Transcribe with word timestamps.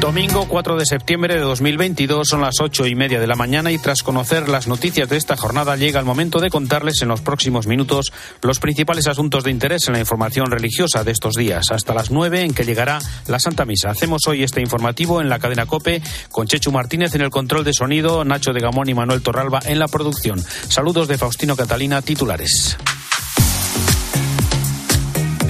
Domingo 0.00 0.46
4 0.48 0.76
de 0.76 0.86
septiembre 0.86 1.34
de 1.34 1.40
2022 1.40 2.26
son 2.26 2.40
las 2.40 2.58
ocho 2.60 2.86
y 2.86 2.94
media 2.94 3.20
de 3.20 3.26
la 3.26 3.36
mañana 3.36 3.70
y 3.70 3.76
tras 3.76 4.02
conocer 4.02 4.48
las 4.48 4.66
noticias 4.66 5.10
de 5.10 5.18
esta 5.18 5.36
jornada 5.36 5.76
llega 5.76 6.00
el 6.00 6.06
momento 6.06 6.40
de 6.40 6.48
contarles 6.48 7.02
en 7.02 7.08
los 7.08 7.20
próximos 7.20 7.66
minutos 7.66 8.10
los 8.40 8.60
principales 8.60 9.06
asuntos 9.08 9.44
de 9.44 9.50
interés 9.50 9.88
en 9.88 9.92
la 9.92 10.00
información 10.00 10.50
religiosa 10.50 11.04
de 11.04 11.12
estos 11.12 11.34
días, 11.34 11.70
hasta 11.70 11.92
las 11.92 12.10
nueve 12.10 12.42
en 12.42 12.54
que 12.54 12.64
llegará 12.64 12.98
la 13.28 13.38
Santa 13.38 13.66
Misa. 13.66 13.90
Hacemos 13.90 14.22
hoy 14.26 14.42
este 14.42 14.62
informativo 14.62 15.20
en 15.20 15.28
la 15.28 15.38
cadena 15.38 15.66
Cope 15.66 16.02
con 16.30 16.46
Chechu 16.46 16.72
Martínez 16.72 17.14
en 17.14 17.20
el 17.20 17.30
control 17.30 17.62
de 17.62 17.74
sonido, 17.74 18.24
Nacho 18.24 18.54
de 18.54 18.60
Gamón 18.60 18.88
y 18.88 18.94
Manuel 18.94 19.20
Torralba 19.20 19.60
en 19.66 19.78
la 19.78 19.86
producción. 19.86 20.40
Saludos 20.40 21.08
de 21.08 21.18
Faustino 21.18 21.56
Catalina, 21.56 22.00
titulares. 22.00 22.78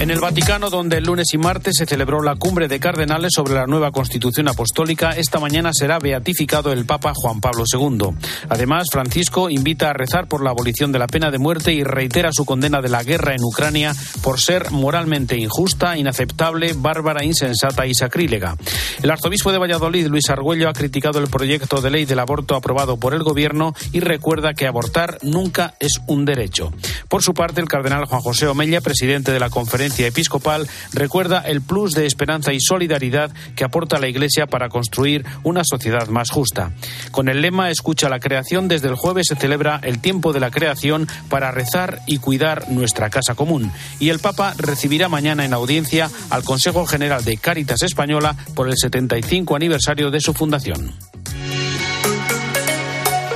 En 0.01 0.11
el 0.11 0.19
Vaticano, 0.19 0.71
donde 0.71 0.97
el 0.97 1.05
lunes 1.05 1.35
y 1.35 1.37
martes 1.37 1.75
se 1.77 1.85
celebró 1.85 2.23
la 2.23 2.35
cumbre 2.35 2.69
de 2.69 2.81
cardenales 2.81 3.33
sobre 3.37 3.53
la 3.53 3.67
nueva 3.67 3.93
constitución 3.93 4.49
apostólica, 4.49 5.11
esta 5.11 5.39
mañana 5.39 5.73
será 5.75 5.99
beatificado 5.99 6.73
el 6.73 6.87
Papa 6.87 7.13
Juan 7.15 7.43
Pablo 7.43 7.65
II. 7.71 8.17
Además, 8.49 8.87
Francisco 8.91 9.51
invita 9.51 9.91
a 9.91 9.93
rezar 9.93 10.27
por 10.27 10.43
la 10.43 10.53
abolición 10.53 10.91
de 10.91 10.99
la 10.99 11.07
pena 11.07 11.31
de 11.31 11.37
muerte 11.37 11.75
y 11.75 11.85
reitera 11.85 12.31
su 12.33 12.47
condena 12.47 12.81
de 12.81 12.89
la 12.89 13.03
guerra 13.03 13.35
en 13.35 13.45
Ucrania 13.45 13.95
por 14.23 14.41
ser 14.41 14.71
moralmente 14.71 15.37
injusta, 15.37 15.99
inaceptable, 15.99 16.73
bárbara, 16.75 17.23
insensata 17.23 17.87
y 17.87 17.93
sacrílega. 17.93 18.57
El 19.03 19.11
arzobispo 19.11 19.53
de 19.53 19.59
Valladolid, 19.59 20.07
Luis 20.07 20.31
Argüello, 20.31 20.71
ha 20.71 20.73
criticado 20.73 21.19
el 21.19 21.29
proyecto 21.29 21.83
de 21.83 21.91
ley 21.91 22.07
del 22.07 22.21
aborto 22.21 22.57
aprobado 22.57 22.97
por 22.97 23.13
el 23.13 23.23
gobierno 23.23 23.75
y 23.93 24.01
recuerda 24.01 24.55
que 24.55 24.67
abortar 24.67 25.19
nunca 25.21 25.75
es 25.79 26.01
un 26.07 26.25
derecho. 26.25 26.73
Por 27.09 27.23
su 27.23 27.35
parte, 27.35 27.61
el 27.61 27.69
cardenal 27.69 28.07
Juan 28.07 28.23
José 28.23 28.47
Omella, 28.47 28.81
presidente 28.81 29.31
de 29.31 29.41
la 29.41 29.51
conferencia 29.51 29.90
episcopal 29.99 30.69
recuerda 30.93 31.41
el 31.41 31.61
plus 31.61 31.93
de 31.93 32.07
esperanza 32.07 32.53
y 32.53 32.61
solidaridad 32.61 33.31
que 33.57 33.65
aporta 33.65 33.99
la 33.99 34.09
Iglesia 34.09 34.47
para 34.47 34.69
construir 34.69 35.25
una 35.43 35.63
sociedad 35.65 36.09
más 36.09 36.31
justa. 36.31 36.73
Con 37.11 37.29
el 37.29 37.43
lema 37.43 37.71
Escucha 37.71 38.09
la 38.09 38.21
creación, 38.21 38.69
desde 38.69 38.89
el 38.89 38.95
jueves 38.95 39.27
se 39.29 39.37
celebra 39.37 39.81
el 39.83 40.01
tiempo 40.01 40.33
de 40.33 40.41
la 40.41 40.51
creación 40.51 41.09
para 41.29 41.51
rezar 41.51 42.01
y 42.07 42.19
cuidar 42.19 42.71
nuestra 42.71 43.11
casa 43.11 43.35
común. 43.35 43.73
Y 43.99 44.09
el 44.09 44.19
Papa 44.19 44.55
recibirá 44.57 45.09
mañana 45.09 45.45
en 45.45 45.53
audiencia 45.53 46.11
al 46.31 46.45
Consejo 46.45 46.87
General 46.87 47.25
de 47.25 47.37
Cáritas 47.37 47.83
Española 47.83 48.37
por 48.55 48.69
el 48.69 48.77
75 48.77 49.57
aniversario 49.57 50.11
de 50.11 50.21
su 50.21 50.35
fundación. 50.35 50.95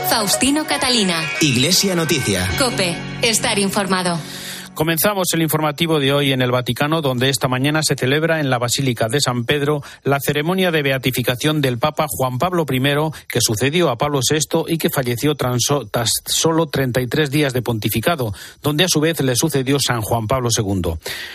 Faustino 0.09 0.65
Catalina. 0.67 1.21
Iglesia 1.41 1.95
Noticia. 1.95 2.49
Cope, 2.59 2.97
estar 3.23 3.59
informado. 3.59 4.19
Comenzamos 4.75 5.29
el 5.33 5.43
informativo 5.43 6.01
de 6.01 6.13
hoy 6.13 6.33
en 6.33 6.43
el 6.43 6.51
Vaticano, 6.51 7.01
donde 7.01 7.29
esta 7.29 7.47
mañana 7.47 7.81
se 7.85 7.95
celebra 7.95 8.41
en 8.41 8.51
la 8.51 8.59
Basílica 8.59 9.07
de 9.07 9.21
San 9.21 9.45
Pedro 9.45 9.83
la 10.03 10.19
ceremonia 10.19 10.73
de 10.73 10.83
beatificación 10.83 11.61
del 11.61 11.79
Papa 11.79 12.07
Juan 12.09 12.39
Pablo 12.39 12.67
I, 12.69 12.81
que 13.29 13.41
sucedió 13.41 13.89
a 13.89 13.97
Pablo 13.97 14.19
VI 14.29 14.65
y 14.67 14.79
que 14.79 14.91
falleció 14.91 15.37
tras 15.37 16.11
solo 16.27 16.67
33 16.67 17.31
días 17.31 17.53
de 17.53 17.63
pontificado, 17.63 18.35
donde 18.65 18.83
a 18.83 18.89
su 18.89 18.99
vez 18.99 19.21
le 19.21 19.37
sucedió 19.37 19.79
San 19.79 20.03
Juan 20.03 20.27
Pablo 20.27 20.49
II. 20.57 20.95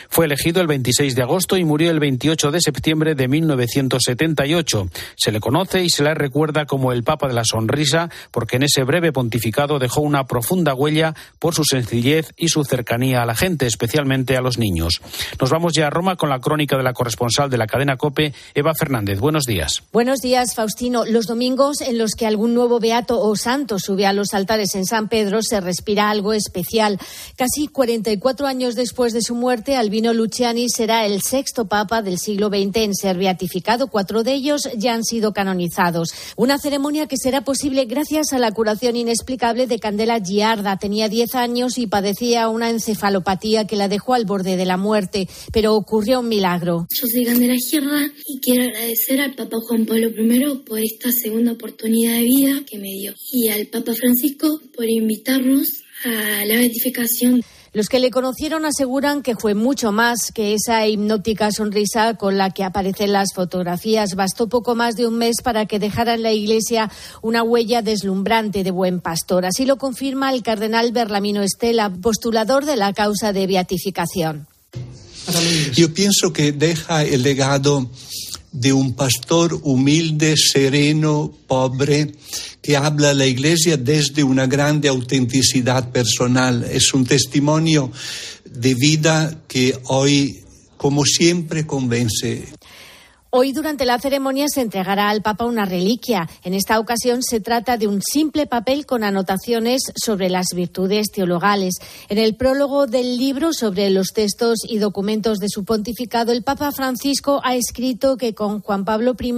Fue 0.09 0.25
elegido 0.25 0.59
el 0.59 0.67
26 0.67 1.15
de 1.15 1.21
agosto 1.21 1.55
y 1.55 1.63
murió 1.63 1.91
el 1.91 2.01
28 2.01 2.51
de 2.51 2.59
septiembre 2.59 3.15
de 3.15 3.29
1978. 3.29 4.89
Se 5.15 5.31
le 5.31 5.39
conoce 5.39 5.81
y 5.81 5.89
se 5.89 6.03
le 6.03 6.13
recuerda 6.13 6.65
como 6.65 6.91
el 6.91 7.03
Papa 7.03 7.29
de 7.29 7.35
la 7.35 7.45
Sonrisa, 7.45 8.09
porque 8.31 8.57
en 8.57 8.63
ese 8.63 8.83
breve 8.83 9.13
pontificado 9.13 9.79
dejó 9.79 10.01
una 10.01 10.25
profunda 10.27 10.73
huella 10.73 11.15
por 11.39 11.55
su 11.55 11.63
sencillez 11.63 12.33
y 12.35 12.49
su 12.49 12.65
cercanía 12.65 13.21
a 13.21 13.28
la 13.29 13.35
gente, 13.35 13.67
especialmente 13.67 14.35
a 14.37 14.41
los 14.41 14.57
niños. 14.57 15.01
Nos 15.39 15.51
vamos 15.51 15.73
ya 15.73 15.85
a 15.85 15.89
Roma 15.91 16.15
con 16.15 16.29
la 16.29 16.39
crónica 16.39 16.77
de 16.77 16.81
la 16.81 16.93
corresponsal 16.93 17.47
de 17.47 17.59
la 17.59 17.67
cadena 17.67 17.95
COPE, 17.95 18.33
Eva 18.55 18.73
Fernández. 18.73 19.19
Buenos 19.19 19.43
días. 19.43 19.83
Buenos 19.93 20.17
días, 20.19 20.55
Faustino. 20.55 21.05
Los 21.05 21.27
domingos 21.27 21.81
en 21.81 21.99
los 21.99 22.13
que 22.13 22.25
algún 22.25 22.55
nuevo 22.55 22.79
beato 22.79 23.21
o 23.21 23.35
santo 23.35 23.77
sube 23.77 24.07
a 24.07 24.13
los 24.13 24.33
altares 24.33 24.73
en 24.73 24.85
San 24.85 25.09
Pedro 25.09 25.43
se 25.43 25.61
respira 25.61 26.09
algo 26.09 26.33
especial. 26.33 26.97
Casi 27.35 27.67
44 27.67 28.47
años 28.47 28.73
después 28.73 29.13
de 29.13 29.21
su 29.21 29.35
muerte, 29.35 29.77
Albino 29.77 30.11
Luciani 30.11 30.67
será 30.67 31.05
el 31.05 31.21
sexto 31.21 31.67
papa 31.67 32.01
del 32.01 32.17
siglo 32.17 32.47
XX 32.47 32.77
en 32.77 32.95
ser 32.95 33.15
beatificado. 33.19 33.89
Cuatro 33.89 34.23
de 34.23 34.33
ellos 34.33 34.67
ya 34.75 34.95
han 34.95 35.03
sido 35.03 35.33
canonizados. 35.33 36.09
Una 36.35 36.57
ceremonia 36.57 37.05
que 37.05 37.17
será 37.17 37.41
posible 37.41 37.85
gracias 37.85 38.33
a 38.33 38.39
la 38.39 38.51
curación 38.51 38.95
inexplicable 38.95 39.67
de 39.67 39.77
Candela 39.77 40.19
Giarda. 40.19 40.77
Tenía 40.77 41.09
10 41.09 41.35
años 41.35 41.77
y 41.77 41.85
padecía 41.85 42.49
una 42.49 42.71
encefalopatía 42.71 43.18
que 43.67 43.75
la 43.75 43.87
dejó 43.87 44.13
al 44.13 44.25
borde 44.25 44.57
de 44.57 44.65
la 44.65 44.77
muerte, 44.77 45.27
pero 45.51 45.75
ocurrió 45.75 46.19
un 46.19 46.29
milagro. 46.29 46.87
Yo 46.93 47.07
soy 47.07 47.25
Candela 47.25 47.55
Gierra 47.55 48.11
y 48.27 48.39
quiero 48.39 48.63
agradecer 48.63 49.21
al 49.21 49.35
Papa 49.35 49.57
Juan 49.67 49.85
Pablo 49.85 50.09
I 50.09 50.57
por 50.65 50.79
esta 50.79 51.11
segunda 51.11 51.53
oportunidad 51.53 52.13
de 52.13 52.23
vida 52.23 52.61
que 52.65 52.77
me 52.77 52.89
dio 52.89 53.13
y 53.31 53.49
al 53.49 53.67
Papa 53.67 53.93
Francisco 53.93 54.59
por 54.75 54.89
invitarnos 54.89 55.83
a 56.05 56.45
la 56.45 56.55
beatificación. 56.55 57.41
Los 57.71 57.87
que 57.87 57.99
le 57.99 58.09
conocieron 58.09 58.65
aseguran 58.65 59.21
que 59.21 59.35
fue 59.35 59.53
mucho 59.53 59.91
más 59.91 60.31
que 60.33 60.55
esa 60.55 60.87
hipnótica 60.87 61.51
sonrisa 61.51 62.15
con 62.15 62.37
la 62.37 62.49
que 62.49 62.63
aparecen 62.63 63.13
las 63.13 63.33
fotografías. 63.33 64.15
Bastó 64.15 64.49
poco 64.49 64.75
más 64.75 64.95
de 64.95 65.05
un 65.05 65.17
mes 65.17 65.37
para 65.43 65.65
que 65.65 65.79
dejara 65.79 66.15
en 66.15 66.23
la 66.23 66.31
iglesia 66.31 66.91
una 67.21 67.43
huella 67.43 67.81
deslumbrante 67.81 68.63
de 68.63 68.71
buen 68.71 69.01
pastor. 69.01 69.45
Así 69.45 69.65
lo 69.65 69.77
confirma 69.77 70.33
el 70.33 70.41
cardenal 70.41 70.91
Berlamino 70.91 71.43
Estela, 71.43 71.89
postulador 71.89 72.65
de 72.65 72.75
la 72.75 72.93
causa 72.93 73.33
de 73.33 73.45
beatificación. 73.45 74.47
Yo 75.75 75.93
pienso 75.93 76.33
que 76.33 76.51
deja 76.51 77.03
el 77.03 77.21
legado 77.21 77.89
de 78.51 78.73
un 78.73 78.93
pastor 78.93 79.59
humilde, 79.63 80.35
sereno, 80.37 81.31
pobre, 81.47 82.13
que 82.61 82.75
habla 82.75 83.11
a 83.11 83.13
la 83.13 83.25
Iglesia 83.25 83.77
desde 83.77 84.23
una 84.23 84.47
grande 84.47 84.87
autenticidad 84.87 85.91
personal. 85.91 86.65
Es 86.71 86.93
un 86.93 87.05
testimonio 87.05 87.91
de 88.45 88.73
vida 88.75 89.43
que 89.47 89.77
hoy, 89.85 90.43
como 90.77 91.05
siempre, 91.05 91.65
convence. 91.65 92.47
Hoy 93.31 93.51
durante 93.51 93.85
la 93.85 93.99
ceremonia 93.99 94.47
se 94.47 94.61
entregará 94.61 95.07
al 95.11 95.21
Papa 95.21 95.45
una 95.45 95.63
reliquia. 95.63 96.27
En 96.43 96.55
esta 96.55 96.79
ocasión 96.79 97.21
se 97.21 97.39
trata 97.39 97.77
de 97.77 97.85
un 97.85 98.01
simple 98.01 98.47
papel 98.47 98.87
con 98.87 99.03
anotaciones 99.03 99.83
sobre 99.95 100.31
las 100.31 100.47
virtudes 100.55 101.11
teologales. 101.11 101.75
En 102.07 102.17
el 102.17 102.35
prólogo 102.35 102.87
del 102.87 103.19
libro 103.19 103.53
sobre 103.53 103.91
los 103.91 104.13
textos 104.15 104.57
y 104.67 104.79
documentos 104.79 105.37
de 105.37 105.47
su 105.47 105.63
pontificado, 105.63 106.31
el 106.31 106.41
Papa 106.41 106.71
Francisco 106.71 107.39
ha 107.43 107.53
escrito 107.53 108.17
que 108.17 108.33
con 108.33 108.61
Juan 108.61 108.83
Pablo 108.83 109.15
I 109.19 109.35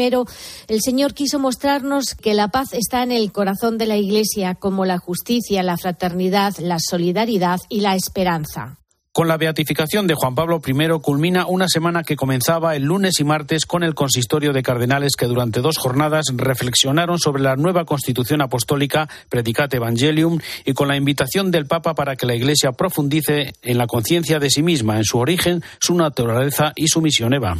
el 0.69 0.81
Señor 0.81 1.13
quiso 1.13 1.37
mostrarnos 1.39 2.15
que 2.15 2.33
la 2.33 2.47
paz 2.47 2.71
está 2.71 3.03
en 3.03 3.11
el 3.11 3.33
corazón 3.33 3.77
de 3.77 3.87
la 3.87 3.97
Iglesia, 3.97 4.55
como 4.55 4.85
la 4.85 4.99
justicia, 4.99 5.63
la 5.63 5.75
fraternidad, 5.75 6.53
la 6.59 6.77
solidaridad 6.79 7.59
y 7.67 7.81
la 7.81 7.95
esperanza. 7.95 8.80
Con 9.13 9.27
la 9.27 9.35
beatificación 9.35 10.07
de 10.07 10.13
Juan 10.13 10.35
Pablo 10.35 10.61
I 10.65 10.99
culmina 11.01 11.45
una 11.45 11.67
semana 11.67 12.01
que 12.01 12.15
comenzaba 12.15 12.77
el 12.77 12.83
lunes 12.83 13.19
y 13.19 13.25
martes 13.25 13.65
con 13.65 13.83
el 13.83 13.93
consistorio 13.93 14.53
de 14.53 14.63
cardenales 14.63 15.17
que 15.17 15.25
durante 15.25 15.59
dos 15.59 15.77
jornadas 15.77 16.27
reflexionaron 16.33 17.19
sobre 17.19 17.43
la 17.43 17.57
nueva 17.57 17.83
constitución 17.83 18.41
apostólica 18.41 19.09
Predicate 19.27 19.75
Evangelium 19.75 20.39
y 20.63 20.71
con 20.71 20.87
la 20.87 20.95
invitación 20.95 21.51
del 21.51 21.65
Papa 21.65 21.93
para 21.93 22.15
que 22.15 22.25
la 22.25 22.35
Iglesia 22.35 22.71
profundice 22.71 23.51
en 23.61 23.77
la 23.77 23.85
conciencia 23.85 24.39
de 24.39 24.49
sí 24.49 24.63
misma, 24.63 24.95
en 24.95 25.03
su 25.03 25.17
origen, 25.17 25.61
su 25.81 25.93
naturaleza 25.95 26.71
y 26.77 26.87
su 26.87 27.01
misión 27.01 27.33
Eva. 27.33 27.57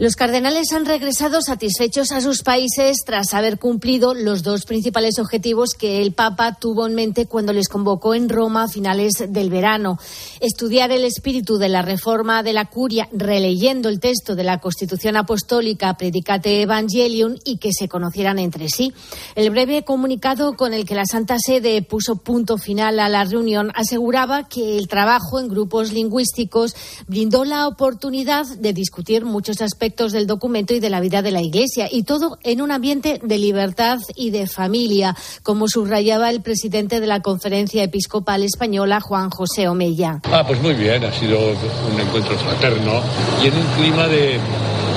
Los 0.00 0.14
cardenales 0.14 0.72
han 0.72 0.86
regresado 0.86 1.42
satisfechos 1.42 2.12
a 2.12 2.20
sus 2.20 2.44
países 2.44 2.98
tras 3.04 3.34
haber 3.34 3.58
cumplido 3.58 4.14
los 4.14 4.44
dos 4.44 4.64
principales 4.64 5.18
objetivos 5.18 5.70
que 5.76 6.00
el 6.02 6.12
Papa 6.12 6.56
tuvo 6.60 6.86
en 6.86 6.94
mente 6.94 7.26
cuando 7.26 7.52
les 7.52 7.68
convocó 7.68 8.14
en 8.14 8.28
Roma 8.28 8.62
a 8.62 8.68
finales 8.68 9.14
del 9.28 9.50
verano. 9.50 9.98
Estudiar 10.38 10.92
el 10.92 11.02
espíritu 11.02 11.58
de 11.58 11.68
la 11.68 11.82
reforma 11.82 12.44
de 12.44 12.52
la 12.52 12.66
curia, 12.66 13.08
releyendo 13.10 13.88
el 13.88 13.98
texto 13.98 14.36
de 14.36 14.44
la 14.44 14.60
Constitución 14.60 15.16
Apostólica 15.16 15.96
Predicate 15.96 16.62
Evangelium 16.62 17.34
y 17.44 17.56
que 17.56 17.72
se 17.72 17.88
conocieran 17.88 18.38
entre 18.38 18.68
sí. 18.68 18.94
El 19.34 19.50
breve 19.50 19.82
comunicado 19.82 20.56
con 20.56 20.74
el 20.74 20.86
que 20.86 20.94
la 20.94 21.06
Santa 21.06 21.38
Sede 21.44 21.82
puso 21.82 22.22
punto 22.22 22.56
final 22.56 23.00
a 23.00 23.08
la 23.08 23.24
reunión 23.24 23.72
aseguraba 23.74 24.48
que 24.48 24.78
el 24.78 24.86
trabajo 24.86 25.40
en 25.40 25.48
grupos 25.48 25.92
lingüísticos 25.92 26.76
brindó 27.08 27.44
la 27.44 27.66
oportunidad 27.66 28.46
de 28.46 28.72
discutir 28.72 29.24
muchos 29.24 29.60
aspectos 29.60 29.87
del 29.88 30.26
documento 30.26 30.74
y 30.74 30.80
de 30.80 30.90
la 30.90 31.00
vida 31.00 31.22
de 31.22 31.30
la 31.30 31.42
Iglesia, 31.42 31.88
y 31.90 32.02
todo 32.02 32.38
en 32.42 32.60
un 32.62 32.70
ambiente 32.70 33.20
de 33.22 33.38
libertad 33.38 33.98
y 34.14 34.30
de 34.30 34.46
familia, 34.46 35.16
como 35.42 35.66
subrayaba 35.66 36.30
el 36.30 36.42
presidente 36.42 37.00
de 37.00 37.06
la 37.06 37.20
Conferencia 37.20 37.82
Episcopal 37.82 38.42
Española, 38.42 39.00
Juan 39.00 39.30
José 39.30 39.68
Omeya. 39.68 40.20
Ah, 40.30 40.44
pues 40.46 40.60
muy 40.62 40.74
bien, 40.74 41.04
ha 41.04 41.12
sido 41.12 41.38
un 41.38 42.00
encuentro 42.00 42.36
fraterno 42.38 43.00
y 43.42 43.48
en 43.48 43.54
un 43.54 43.66
clima 43.76 44.06
de, 44.06 44.38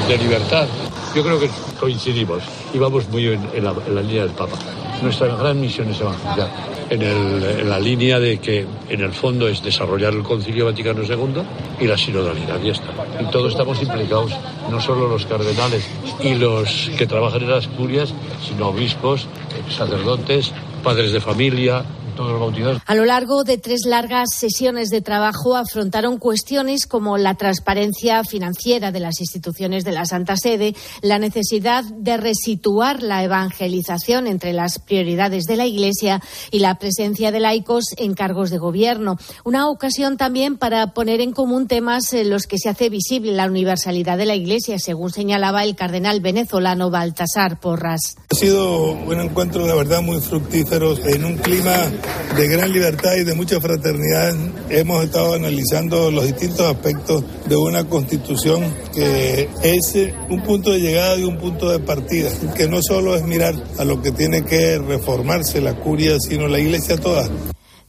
de 0.08 0.18
libertad. 0.18 0.68
Yo 1.16 1.24
creo 1.24 1.40
que 1.40 1.50
coincidimos 1.80 2.44
y 2.74 2.78
vamos 2.78 3.08
muy 3.10 3.28
en, 3.28 3.64
la, 3.64 3.74
línea 4.02 4.24
del 4.24 4.32
Papa. 4.32 4.58
Nuestra 5.02 5.36
gran 5.36 5.60
misión 5.60 5.90
es 5.90 6.00
evangelizar, 6.00 6.50
en, 6.90 7.02
en, 7.02 7.70
la 7.70 7.80
línea 7.80 8.20
de 8.20 8.40
que 8.40 8.66
en 8.90 9.02
el 9.02 9.12
fondo 9.12 9.48
es 9.48 9.64
desarrollar 9.64 10.14
el 10.14 10.22
Concilio 10.22 10.66
Vaticano 10.66 11.02
II 11.04 11.42
y 11.80 11.88
la 11.88 11.98
sinodalidad, 11.98 12.62
y 12.64 12.70
está. 12.70 12.90
Y 13.20 13.26
todos 13.32 13.52
estamos 13.54 13.82
implicados, 13.82 14.32
no 14.70 14.80
solo 14.80 15.08
los 15.08 15.26
cardenales 15.26 15.88
y 16.22 16.36
los 16.36 16.92
que 16.98 17.08
trabajan 17.08 17.42
en 17.42 17.50
las 17.50 17.68
curias, 17.68 18.14
sino 18.48 18.68
obispos, 18.68 19.28
sacerdotes, 19.70 20.52
padres 20.84 21.12
de 21.14 21.20
familia, 21.22 21.84
a 22.86 22.96
lo 22.96 23.06
largo 23.06 23.44
de 23.44 23.58
tres 23.58 23.82
largas 23.86 24.30
sesiones 24.36 24.90
de 24.90 25.02
trabajo 25.02 25.56
afrontaron 25.56 26.18
cuestiones 26.18 26.86
como 26.86 27.18
la 27.18 27.36
transparencia 27.36 28.24
financiera 28.24 28.92
de 28.92 29.00
las 29.00 29.20
instituciones 29.20 29.84
de 29.84 29.92
la 29.92 30.06
Santa 30.06 30.36
Sede, 30.36 30.76
la 31.02 31.20
necesidad 31.20 31.84
de 31.84 32.18
resituar 32.18 33.02
la 33.02 33.24
evangelización 33.24 34.28
entre 34.28 34.54
las 34.54 34.80
prioridades 34.80 35.46
de 35.46 35.56
la 35.56 35.66
Iglesia 35.66 36.22
y 36.52 36.60
la 36.60 36.76
presencia 36.76 37.32
de 37.32 37.40
laicos 37.40 37.86
en 37.98 38.14
cargos 38.14 38.50
de 38.50 38.58
gobierno. 38.58 39.18
Una 39.44 39.70
ocasión 39.70 40.18
también 40.18 40.58
para 40.58 40.94
poner 40.94 41.22
en 41.22 41.32
común 41.32 41.68
temas 41.68 42.14
en 42.14 42.30
los 42.30 42.48
que 42.48 42.58
se 42.58 42.70
hace 42.70 42.90
visible 42.90 43.32
la 43.32 43.46
universalidad 43.46 44.18
de 44.18 44.26
la 44.26 44.36
Iglesia, 44.36 44.80
según 44.80 45.12
señalaba 45.12 45.64
el 45.64 45.76
cardenal 45.76 46.20
venezolano 46.22 46.90
Baltasar 46.90 47.60
Porras. 47.60 48.16
Ha 48.32 48.36
sido 48.36 48.92
un 48.92 49.20
encuentro, 49.20 49.66
la 49.66 49.76
verdad, 49.76 50.02
muy 50.02 50.20
fructífero 50.20 50.96
en 51.06 51.26
un 51.26 51.38
clima 51.38 51.92
de 52.36 52.48
gran 52.48 52.72
libertad 52.72 53.16
y 53.16 53.24
de 53.24 53.34
mucha 53.34 53.60
fraternidad 53.60 54.36
hemos 54.70 55.04
estado 55.04 55.34
analizando 55.34 56.12
los 56.12 56.26
distintos 56.26 56.62
aspectos 56.62 57.24
de 57.48 57.58
una 57.58 57.84
constitución 57.84 58.64
que 58.94 59.50
es 59.64 60.14
un 60.30 60.42
punto 60.42 60.72
de 60.72 60.80
llegada 60.80 61.18
y 61.18 61.24
un 61.24 61.38
punto 61.38 61.70
de 61.70 61.80
partida, 61.80 62.30
que 62.56 62.68
no 62.68 62.80
solo 62.82 63.16
es 63.16 63.24
mirar 63.24 63.56
a 63.78 63.84
lo 63.84 64.02
que 64.02 64.12
tiene 64.12 64.44
que 64.44 64.78
reformarse 64.80 65.60
la 65.60 65.76
curia, 65.76 66.18
sino 66.20 66.48
la 66.48 66.60
iglesia 66.60 66.98
toda. 66.98 67.28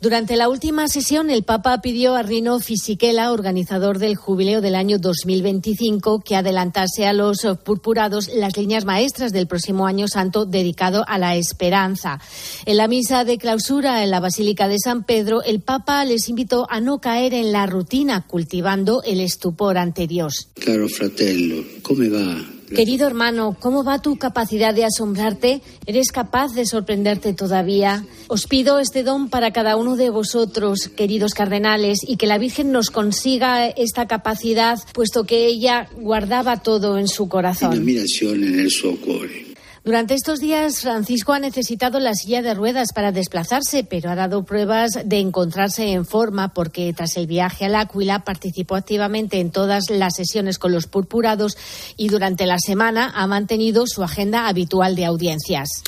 Durante 0.03 0.37
la 0.37 0.49
última 0.49 0.89
sesión, 0.89 1.31
el 1.31 1.45
Papa 1.45 1.81
pidió 1.81 2.17
a 2.17 2.25
Rino 2.25 2.59
Fisichella, 2.59 3.31
organizador 3.31 4.01
del 4.01 4.17
jubileo 4.17 4.61
del 4.61 4.75
año 4.75 4.99
2025, 4.99 6.25
que 6.25 6.35
adelantase 6.35 7.07
a 7.07 7.13
los 7.13 7.47
purpurados 7.65 8.29
las 8.35 8.57
líneas 8.57 8.85
maestras 8.85 9.33
del 9.33 9.47
próximo 9.47 9.87
año 9.87 10.09
santo 10.09 10.45
dedicado 10.45 11.05
a 11.07 11.19
la 11.19 11.37
esperanza. 11.37 12.21
En 12.67 12.79
la 12.79 12.89
misa 12.89 13.25
de 13.25 13.39
clausura 13.39 14.03
en 14.03 14.11
la 14.11 14.19
Basílica 14.19 14.67
de 14.67 14.81
San 14.81 15.05
Pedro, 15.05 15.41
el 15.45 15.61
Papa 15.61 16.05
les 16.05 16.29
invitó 16.29 16.67
a 16.69 16.81
no 16.81 17.01
caer 17.01 17.33
en 17.33 17.53
la 17.53 17.67
rutina, 17.67 18.27
cultivando 18.27 19.05
el 19.05 19.21
estupor 19.21 19.79
ante 19.79 20.09
Dios. 20.09 20.49
Claro, 20.55 20.89
fratello, 20.89 21.63
¿cómo 21.85 22.03
va? 22.13 22.62
Querido 22.75 23.07
hermano, 23.07 23.57
¿cómo 23.59 23.85
va 23.85 24.01
tu 24.01 24.17
capacidad 24.17 24.75
de 24.75 24.85
asombrarte? 24.85 25.63
¿Eres 25.87 26.11
capaz 26.11 26.55
de 26.55 26.67
sorprenderte 26.67 27.33
todavía? 27.35 28.05
Os 28.29 28.47
pido 28.47 28.79
este 28.79 29.03
don 29.03 29.29
para 29.29 29.53
cada 29.53 29.77
uno 29.77 29.97
de 29.97 30.11
vosotros, 30.11 30.89
queridos 30.89 31.35
cardenales, 31.35 31.99
y 32.07 32.17
que 32.17 32.27
la 32.27 32.39
Virgen 32.39 32.73
nos 32.73 32.91
consiga 32.91 33.67
esta 33.67 34.07
capacidad, 34.07 34.79
puesto 34.93 35.25
que 35.25 35.47
ella 35.47 35.89
guardaba 35.97 36.63
todo 36.63 36.99
en 36.99 37.09
su 37.09 37.29
corazón. 37.29 37.73
en 37.75 39.52
durante 39.85 40.15
estos 40.15 40.41
días, 40.41 40.81
Francisco 40.81 41.33
ha 41.33 41.39
necesitado 41.39 41.99
la 42.01 42.15
silla 42.15 42.43
de 42.43 42.55
ruedas 42.55 42.93
para 42.95 43.13
desplazarse, 43.13 43.85
pero 43.85 44.11
ha 44.11 44.15
dado 44.15 44.45
pruebas 44.45 45.01
de 45.05 45.19
encontrarse 45.19 45.93
en 45.93 46.07
forma 46.07 46.55
porque 46.55 46.93
tras 46.93 47.17
el 47.17 47.27
viaje 47.27 47.65
al 47.65 47.75
Áquila 47.75 48.21
participó 48.21 48.77
activamente 48.77 49.41
en 49.41 49.51
todas 49.51 49.91
las 49.91 50.15
sesiones 50.15 50.59
con 50.59 50.73
los 50.73 50.87
purpurados 50.87 51.57
y 51.97 52.09
durante 52.09 52.47
la 52.47 52.59
semana 52.59 53.13
ha 53.15 53.27
mantenido 53.27 53.87
su 53.87 54.03
agenda 54.03 54.49
habitual 54.49 54.95
de 54.95 55.05
audiencias. 55.05 55.83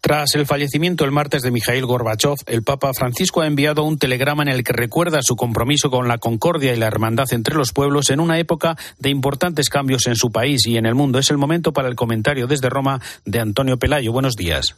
Tras 0.00 0.34
el 0.34 0.46
fallecimiento 0.46 1.04
el 1.04 1.10
martes 1.10 1.42
de 1.42 1.50
Mikhail 1.50 1.84
Gorbachev, 1.84 2.36
el 2.46 2.62
Papa 2.62 2.92
Francisco 2.94 3.42
ha 3.42 3.46
enviado 3.46 3.84
un 3.84 3.98
telegrama 3.98 4.42
en 4.42 4.48
el 4.48 4.64
que 4.64 4.72
recuerda 4.72 5.20
su 5.22 5.36
compromiso 5.36 5.90
con 5.90 6.08
la 6.08 6.18
concordia 6.18 6.72
y 6.72 6.78
la 6.78 6.86
hermandad 6.86 7.26
entre 7.32 7.54
los 7.54 7.72
pueblos 7.72 8.10
en 8.10 8.20
una 8.20 8.38
época 8.38 8.76
de 8.98 9.10
importantes 9.10 9.68
cambios 9.68 10.06
en 10.06 10.16
su 10.16 10.30
país 10.30 10.66
y 10.66 10.76
en 10.76 10.86
el 10.86 10.94
mundo. 10.94 11.18
Es 11.18 11.30
el 11.30 11.38
momento 11.38 11.72
para 11.72 11.88
el 11.88 11.96
comentario 11.96 12.46
desde 12.46 12.70
Roma 12.70 13.00
de 13.24 13.39
Antonio 13.40 13.78
Pelayo. 13.78 14.12
Buenos 14.12 14.36
días. 14.36 14.76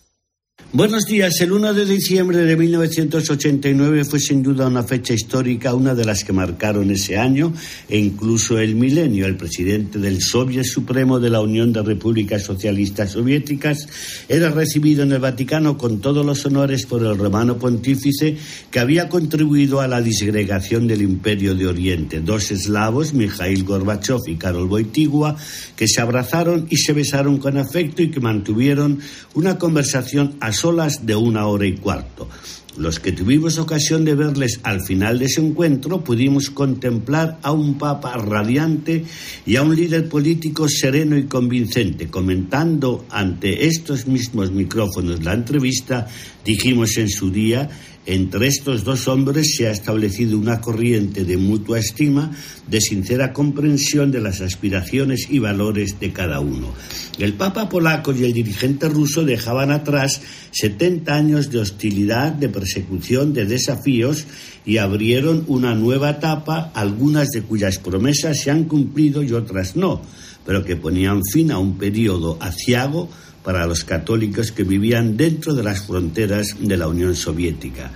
Buenos 0.71 1.05
días. 1.05 1.39
El 1.43 1.53
1 1.53 1.75
de 1.75 1.85
diciembre 1.85 2.39
de 2.39 2.57
1989 2.57 4.05
fue 4.05 4.19
sin 4.19 4.43
duda 4.43 4.69
una 4.69 4.83
fecha 4.83 5.13
histórica, 5.13 5.75
una 5.75 5.95
de 5.95 6.07
las 6.07 6.25
que 6.25 6.33
marcaron 6.33 6.91
ese 6.91 7.19
año 7.19 7.53
e 7.91 7.99
incluso 7.99 8.59
el 8.59 8.75
milenio. 8.75 9.27
El 9.27 9.37
presidente 9.37 9.99
del 9.99 10.23
Soviet 10.23 10.65
Supremo 10.65 11.21
de 11.21 11.29
la 11.29 11.43
Unión 11.43 11.75
de 11.75 11.83
Repúblicas 11.83 12.45
Socialistas 12.45 13.11
Soviéticas 13.11 13.87
era 14.31 14.51
recibido 14.51 15.03
en 15.03 15.13
el 15.13 15.19
Vaticano 15.19 15.77
con 15.77 16.01
todos 16.01 16.25
los 16.25 16.47
honores 16.47 16.87
por 16.87 17.03
el 17.03 17.19
romano 17.19 17.59
pontífice 17.59 18.39
que 18.71 18.81
había 18.81 19.11
contribuido 19.11 19.83
a 19.83 19.89
la 19.89 20.01
disgregación 20.01 20.87
del 20.87 21.03
Imperio 21.03 21.55
de 21.55 21.67
Oriente. 21.67 22.21
Dos 22.21 22.51
eslavos, 22.51 23.13
Mikhail 23.13 23.65
Gorbachev 23.65 24.21
y 24.27 24.37
Karol 24.37 24.71
Wojtyła, 24.71 25.37
que 25.77 25.87
se 25.87 26.01
abrazaron 26.01 26.67
y 26.71 26.79
se 26.79 26.95
besaron 26.95 27.37
con 27.37 27.59
afecto 27.59 28.03
y 28.03 28.11
que 28.11 28.21
mantuvieron 28.21 29.01
una 29.35 29.59
conversación 29.59 30.37
a 30.41 30.52
solas 30.53 31.07
de 31.07 31.17
una 31.17 31.47
hora 31.47 31.67
y 31.67 31.77
cuarto. 31.77 32.29
Los 32.77 33.01
que 33.01 33.13
tuvimos 33.13 33.59
ocasión 33.59 34.03
de 34.07 34.15
verles 34.15 34.61
al 34.63 34.81
final 34.81 35.19
de 35.19 35.27
ese 35.27 35.43
encuentro 35.43 36.03
pudimos 36.03 36.49
contemplar 36.49 37.39
a 37.43 37.53
un 37.53 37.77
papa 37.77 38.17
radiante 38.17 39.05
y 39.45 39.57
a 39.57 39.63
un 39.63 39.77
líder 39.77 40.09
político 40.09 40.67
sereno 40.71 41.19
y 41.19 41.25
convincente. 41.25 42.09
Comentando 42.09 43.05
ante 43.11 43.67
estos 43.67 44.07
mismos 44.07 44.53
micrófonos 44.53 45.23
la 45.23 45.35
entrevista, 45.35 46.09
dijimos 46.47 46.97
en 46.97 47.11
su 47.11 47.31
día 47.31 47.69
entre 48.05 48.49
estos 48.49 48.83
dos 48.83 49.07
hombres 49.07 49.55
se 49.57 49.69
ha 49.69 49.71
establecido 49.71 50.37
una 50.37 50.61
corriente 50.61 51.25
de 51.25 51.37
mutua 51.37 51.79
estima, 51.79 52.33
de 52.67 52.81
sincera 52.81 53.33
comprensión 53.33 54.11
de 54.11 54.21
las 54.21 54.41
aspiraciones 54.41 55.29
y 55.31 55.39
valores 55.39 56.01
de 56.01 56.13
cada 56.13 56.41
uno. 56.41 56.75
El 57.19 57.35
Papa 57.35 57.69
polaco 57.69 58.13
y 58.13 58.25
el 58.25 58.33
dirigente 58.33 58.89
ruso 58.89 59.25
dejaban 59.25 59.71
atrás 59.71 60.21
70 60.51 61.15
años 61.15 61.51
de 61.51 61.61
hostilidad, 61.61 62.33
de 62.33 62.49
persecución, 62.49 63.33
de 63.33 63.47
desafíos 63.47 64.27
y 64.65 64.79
abrieron 64.79 65.45
una 65.47 65.75
nueva 65.75 66.11
etapa, 66.11 66.73
algunas 66.75 67.29
de 67.29 67.43
cuyas 67.43 67.79
promesas 67.79 68.41
se 68.41 68.51
han 68.51 68.65
cumplido 68.65 69.23
y 69.23 69.33
otras 69.33 69.77
no, 69.77 70.03
pero 70.45 70.65
que 70.65 70.75
ponían 70.75 71.21
fin 71.25 71.53
a 71.53 71.59
un 71.59 71.79
periodo 71.79 72.37
aciago 72.41 73.09
para 73.43 73.67
los 73.67 73.85
católicos 73.85 74.53
que 74.53 74.65
vivían 74.65 75.17
dentro 75.17 75.55
de 75.55 75.63
las 75.63 75.87
fronteras 75.87 76.57
de 76.61 76.77
la 76.77 76.89
Unión 76.89 77.15
Soviética. 77.15 77.93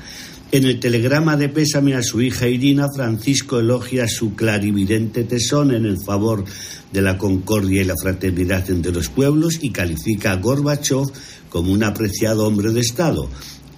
En 0.52 0.64
el 0.64 0.78
telegrama 0.78 1.36
de 1.36 1.48
pésame 1.48 1.94
a 1.94 2.02
su 2.02 2.22
hija 2.22 2.46
Irina, 2.46 2.86
Francisco 2.94 3.58
elogia 3.58 4.06
su 4.06 4.36
clarividente 4.36 5.24
tesón 5.24 5.74
en 5.74 5.84
el 5.84 5.98
favor 6.00 6.44
de 6.92 7.02
la 7.02 7.18
concordia 7.18 7.82
y 7.82 7.84
la 7.84 7.96
fraternidad 8.00 8.70
entre 8.70 8.92
los 8.92 9.08
pueblos 9.08 9.58
y 9.60 9.70
califica 9.70 10.32
a 10.32 10.36
Gorbachev 10.36 11.04
como 11.48 11.72
un 11.72 11.82
apreciado 11.82 12.46
hombre 12.46 12.70
de 12.72 12.80
Estado. 12.80 13.28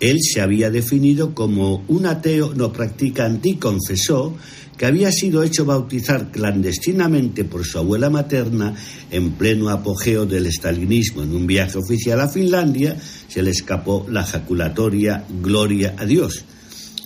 Él 0.01 0.19
se 0.21 0.41
había 0.41 0.71
definido 0.71 1.35
como 1.35 1.83
un 1.89 2.07
ateo 2.07 2.53
no 2.55 2.73
practicante 2.73 3.49
y 3.49 3.57
confesó 3.57 4.37
que 4.79 4.87
había 4.87 5.11
sido 5.11 5.43
hecho 5.43 5.65
bautizar 5.65 6.31
clandestinamente 6.31 7.45
por 7.45 7.67
su 7.67 7.79
abuela 7.79 8.09
materna 8.09 8.75
en 9.11 9.33
pleno 9.33 9.69
apogeo 9.71 10.25
del 10.25 10.47
estalinismo 10.47 11.23
en 11.23 11.35
un 11.35 11.47
viaje 11.49 11.77
oficial 11.77 12.21
a 12.21 12.29
Finlandia, 12.29 12.97
se 13.29 13.43
le 13.43 13.51
escapó 13.51 14.07
la 14.09 14.25
jaculatoria 14.25 15.25
Gloria 15.43 15.97
a 15.99 16.07
Dios. 16.07 16.45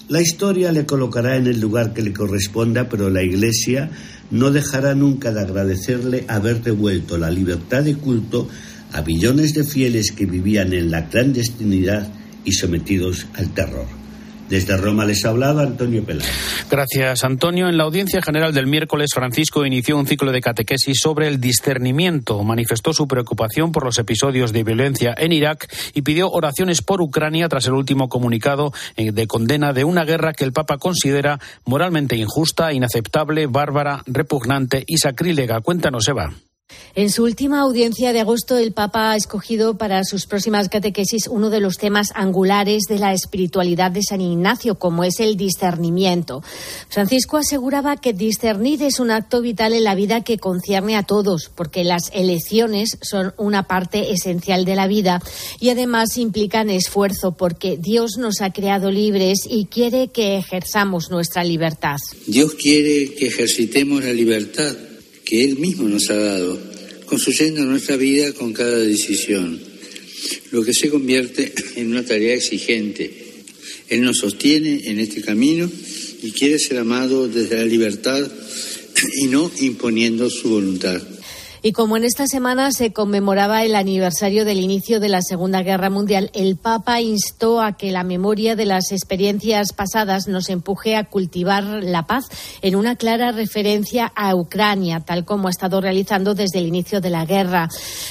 La 0.08 0.20
historia 0.20 0.70
le 0.70 0.84
colocará 0.84 1.36
en 1.36 1.46
el 1.46 1.60
lugar 1.60 1.94
que 1.94 2.02
le 2.02 2.12
corresponda, 2.12 2.90
pero 2.90 3.08
la 3.08 3.22
Iglesia 3.22 3.90
no 4.30 4.50
dejará 4.50 4.94
nunca 4.94 5.32
de 5.32 5.40
agradecerle 5.40 6.26
haber 6.28 6.62
devuelto 6.62 7.16
la 7.16 7.30
libertad 7.30 7.82
de 7.82 7.94
culto 7.94 8.48
a 8.92 9.00
billones 9.00 9.54
de 9.54 9.64
fieles 9.64 10.12
que 10.12 10.26
vivían 10.26 10.74
en 10.74 10.90
la 10.90 11.08
clandestinidad 11.08 12.12
y 12.44 12.52
sometidos 12.52 13.26
al 13.34 13.54
terror. 13.54 14.01
Desde 14.48 14.76
Roma 14.76 15.04
les 15.04 15.24
ha 15.24 15.30
hablado 15.30 15.60
Antonio 15.60 16.04
Peláez. 16.04 16.30
Gracias, 16.70 17.24
Antonio. 17.24 17.68
En 17.68 17.76
la 17.76 17.84
audiencia 17.84 18.20
general 18.20 18.52
del 18.52 18.66
miércoles, 18.66 19.10
Francisco 19.14 19.64
inició 19.64 19.96
un 19.96 20.06
ciclo 20.06 20.32
de 20.32 20.40
catequesis 20.40 20.98
sobre 21.00 21.28
el 21.28 21.40
discernimiento. 21.40 22.42
Manifestó 22.42 22.92
su 22.92 23.08
preocupación 23.08 23.72
por 23.72 23.84
los 23.84 23.98
episodios 23.98 24.52
de 24.52 24.64
violencia 24.64 25.14
en 25.16 25.32
Irak 25.32 25.72
y 25.94 26.02
pidió 26.02 26.30
oraciones 26.30 26.82
por 26.82 27.00
Ucrania 27.00 27.48
tras 27.48 27.66
el 27.66 27.72
último 27.72 28.08
comunicado 28.08 28.72
eh, 28.96 29.12
de 29.12 29.26
condena 29.26 29.72
de 29.72 29.84
una 29.84 30.04
guerra 30.04 30.32
que 30.32 30.44
el 30.44 30.52
Papa 30.52 30.78
considera 30.78 31.38
moralmente 31.64 32.16
injusta, 32.16 32.72
inaceptable, 32.72 33.46
bárbara, 33.46 34.02
repugnante 34.06 34.84
y 34.86 34.98
sacrílega. 34.98 35.60
Cuéntanos, 35.60 36.06
Eva. 36.08 36.32
En 36.94 37.08
su 37.08 37.24
última 37.24 37.60
audiencia 37.60 38.12
de 38.12 38.20
agosto, 38.20 38.58
el 38.58 38.72
Papa 38.72 39.12
ha 39.12 39.16
escogido 39.16 39.78
para 39.78 40.04
sus 40.04 40.26
próximas 40.26 40.68
catequesis 40.68 41.26
uno 41.26 41.48
de 41.48 41.60
los 41.60 41.78
temas 41.78 42.08
angulares 42.14 42.82
de 42.86 42.98
la 42.98 43.14
espiritualidad 43.14 43.90
de 43.90 44.02
San 44.02 44.20
Ignacio, 44.20 44.74
como 44.74 45.02
es 45.02 45.18
el 45.18 45.38
discernimiento. 45.38 46.42
Francisco 46.90 47.38
aseguraba 47.38 47.96
que 47.96 48.12
discernir 48.12 48.82
es 48.82 49.00
un 49.00 49.10
acto 49.10 49.40
vital 49.40 49.72
en 49.72 49.84
la 49.84 49.94
vida 49.94 50.22
que 50.22 50.36
concierne 50.36 50.96
a 50.96 51.02
todos, 51.02 51.50
porque 51.54 51.82
las 51.82 52.10
elecciones 52.12 52.98
son 53.00 53.32
una 53.38 53.66
parte 53.66 54.12
esencial 54.12 54.66
de 54.66 54.76
la 54.76 54.86
vida 54.86 55.22
y 55.60 55.70
además 55.70 56.18
implican 56.18 56.68
esfuerzo, 56.68 57.32
porque 57.32 57.78
Dios 57.78 58.18
nos 58.18 58.42
ha 58.42 58.52
creado 58.52 58.90
libres 58.90 59.46
y 59.48 59.64
quiere 59.64 60.08
que 60.08 60.36
ejerzamos 60.36 61.10
nuestra 61.10 61.42
libertad. 61.42 61.96
Dios 62.26 62.52
quiere 62.54 63.14
que 63.14 63.28
ejercitemos 63.28 64.04
la 64.04 64.12
libertad 64.12 64.76
que 65.32 65.44
Él 65.44 65.56
mismo 65.56 65.88
nos 65.88 66.10
ha 66.10 66.16
dado 66.16 66.60
construyendo 67.06 67.64
nuestra 67.64 67.96
vida 67.96 68.34
con 68.34 68.52
cada 68.52 68.76
decisión, 68.76 69.58
lo 70.50 70.62
que 70.62 70.74
se 70.74 70.90
convierte 70.90 71.54
en 71.76 71.86
una 71.86 72.04
tarea 72.04 72.34
exigente. 72.34 73.10
Él 73.88 74.02
nos 74.02 74.18
sostiene 74.18 74.82
en 74.84 75.00
este 75.00 75.22
camino 75.22 75.70
y 76.22 76.32
quiere 76.32 76.58
ser 76.58 76.76
amado 76.76 77.28
desde 77.28 77.56
la 77.56 77.64
libertad 77.64 78.30
y 79.22 79.28
no 79.28 79.50
imponiendo 79.60 80.28
su 80.28 80.50
voluntad. 80.50 81.00
Y 81.64 81.70
como 81.70 81.96
en 81.96 82.02
esta 82.02 82.26
semana 82.26 82.72
se 82.72 82.92
conmemoraba 82.92 83.62
el 83.62 83.76
aniversario 83.76 84.44
del 84.44 84.58
inicio 84.58 84.98
de 84.98 85.08
la 85.08 85.22
Segunda 85.22 85.62
Guerra 85.62 85.90
Mundial, 85.90 86.32
el 86.34 86.56
Papa 86.56 87.00
instó 87.00 87.60
a 87.60 87.76
que 87.76 87.92
la 87.92 88.02
memoria 88.02 88.56
de 88.56 88.66
las 88.66 88.90
experiencias 88.90 89.72
pasadas 89.72 90.26
nos 90.26 90.48
empuje 90.48 90.96
a 90.96 91.04
cultivar 91.04 91.62
la 91.62 92.04
paz 92.08 92.24
en 92.62 92.74
una 92.74 92.96
clara 92.96 93.30
referencia 93.30 94.12
a 94.16 94.34
Ucrania, 94.34 95.04
tal 95.06 95.24
como 95.24 95.46
ha 95.46 95.52
estado 95.52 95.80
realizando 95.80 96.34
desde 96.34 96.58
el 96.58 96.66
inicio 96.66 97.00
de 97.00 97.10
la 97.10 97.26
guerra. 97.26 97.68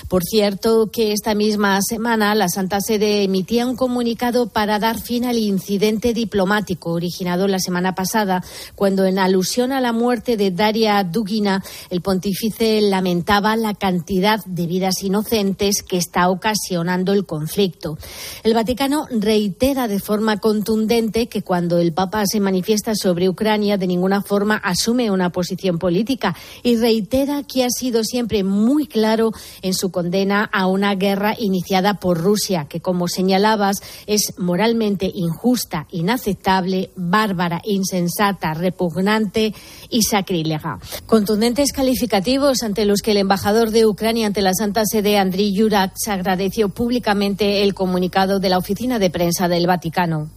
Por 0.08 0.24
cierto, 0.24 0.90
que 0.90 1.12
esta 1.12 1.36
misma 1.36 1.78
semana 1.82 2.34
la 2.36 2.48
Santa 2.48 2.80
Sede 2.80 3.24
emitía 3.24 3.68
un 3.68 3.76
comunicado 3.76 4.48
para 4.48 4.80
dar 4.80 4.98
fin 4.98 5.26
al 5.26 5.38
incidente 5.38 6.14
diplomático 6.14 6.92
originado 6.92 7.50
la 7.50 7.60
semana 7.60 7.96
pasada, 7.96 8.46
cuando 8.76 9.06
en 9.06 9.20
alusión 9.20 9.74
a 9.74 9.82
la 9.82 9.92
muerte 9.92 10.38
de 10.38 10.52
Daria 10.52 11.04
Dugina, 11.04 11.62
el 11.90 12.00
pontífice 12.00 12.80
lamentaba 12.80 13.41
la 13.42 13.74
cantidad 13.74 14.40
de 14.46 14.68
vidas 14.68 15.04
inocentes 15.04 15.84
que 15.84 15.98
está 15.98 16.30
ocasionando 16.30 17.14
el 17.14 17.26
conflicto. 17.26 17.98
El 18.44 18.54
Vaticano 18.54 19.08
reitera 19.10 19.88
de 19.88 20.00
forma 20.00 20.38
contundente 20.38 21.28
que 21.28 21.42
cuando 21.42 21.80
el 21.80 21.94
Papa 21.94 22.24
se 22.26 22.40
manifiesta 22.40 22.94
sobre 22.96 23.30
Ucrania 23.30 23.78
de 23.78 23.88
ninguna 23.88 24.22
forma 24.22 24.56
asume 24.58 25.12
una 25.12 25.32
posición 25.32 25.80
política 25.80 26.36
y 26.64 26.78
reitera 26.78 27.44
que 27.44 27.66
ha 27.66 27.70
sido 27.70 28.04
siempre 28.04 28.44
muy 28.44 28.88
claro 28.88 29.32
en 29.62 29.74
su 29.74 29.92
condena 29.92 30.44
a 30.44 30.68
una 30.68 30.96
guerra 30.96 31.36
iniciada 31.38 31.96
por 31.96 32.20
Rusia, 32.20 32.68
que 32.70 32.80
como 32.80 33.08
señalabas 33.08 33.78
es 34.06 34.34
moralmente 34.38 35.12
injusta, 35.14 35.88
inaceptable, 35.92 36.92
bárbara, 36.96 37.62
insensata, 37.66 38.54
repugnante 38.54 39.54
y 39.90 40.04
sacrílega. 40.04 40.80
Contundentes 41.06 41.72
calificativos 41.74 42.64
ante 42.64 42.86
los 42.86 43.02
que 43.02 43.12
el 43.12 43.18
embajador 43.32 43.72
de 43.72 43.86
Ucrania 43.86 44.28
ante 44.28 44.42
la 44.42 44.54
Santa 44.54 44.84
Sede, 44.84 45.18
Andriy 45.18 45.54
Yurak, 45.54 45.94
agradeció 46.10 46.68
públicamente 46.68 47.64
el 47.64 47.74
comunicado 47.74 48.42
de 48.42 48.50
la 48.50 48.58
oficina 48.58 49.00
de 49.00 49.10
prensa 49.10 49.48
del 49.48 49.68
Vaticano. 49.68 50.30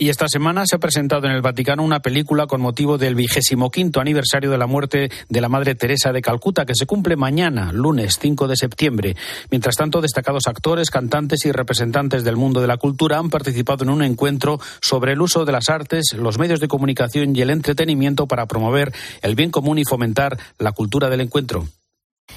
Y 0.00 0.08
esta 0.08 0.26
semana 0.26 0.64
se 0.66 0.74
ha 0.74 0.80
presentado 0.80 1.28
en 1.28 1.32
el 1.32 1.42
Vaticano 1.42 1.84
una 1.84 2.00
película 2.00 2.48
con 2.48 2.60
motivo 2.60 2.98
del 2.98 3.14
vigésimo 3.14 3.70
quinto 3.70 4.00
aniversario 4.00 4.50
de 4.50 4.58
la 4.58 4.66
muerte 4.66 5.10
de 5.28 5.40
la 5.40 5.48
Madre 5.48 5.76
Teresa 5.76 6.10
de 6.10 6.22
Calcuta, 6.22 6.66
que 6.66 6.74
se 6.74 6.86
cumple 6.86 7.14
mañana, 7.14 7.70
lunes 7.70 8.18
5 8.20 8.48
de 8.48 8.56
septiembre. 8.56 9.16
Mientras 9.52 9.76
tanto, 9.76 10.00
destacados 10.00 10.48
actores, 10.48 10.90
cantantes 10.90 11.46
y 11.46 11.52
representantes 11.52 12.24
del 12.24 12.34
mundo 12.34 12.60
de 12.60 12.66
la 12.66 12.78
cultura 12.78 13.18
han 13.18 13.30
participado 13.30 13.84
en 13.84 13.90
un 13.90 14.02
encuentro 14.02 14.58
sobre 14.80 15.12
el 15.12 15.20
uso 15.20 15.44
de 15.44 15.52
las 15.52 15.68
artes, 15.68 16.16
los 16.18 16.36
medios 16.40 16.58
de 16.58 16.66
comunicación 16.66 17.36
y 17.36 17.42
el 17.42 17.50
entretenimiento 17.50 18.26
para 18.26 18.46
promover 18.46 18.92
el 19.22 19.36
bien 19.36 19.52
común 19.52 19.78
y 19.78 19.84
fomentar 19.84 20.36
la 20.58 20.72
cultura 20.72 21.08
del 21.10 21.20
encuentro. 21.20 21.68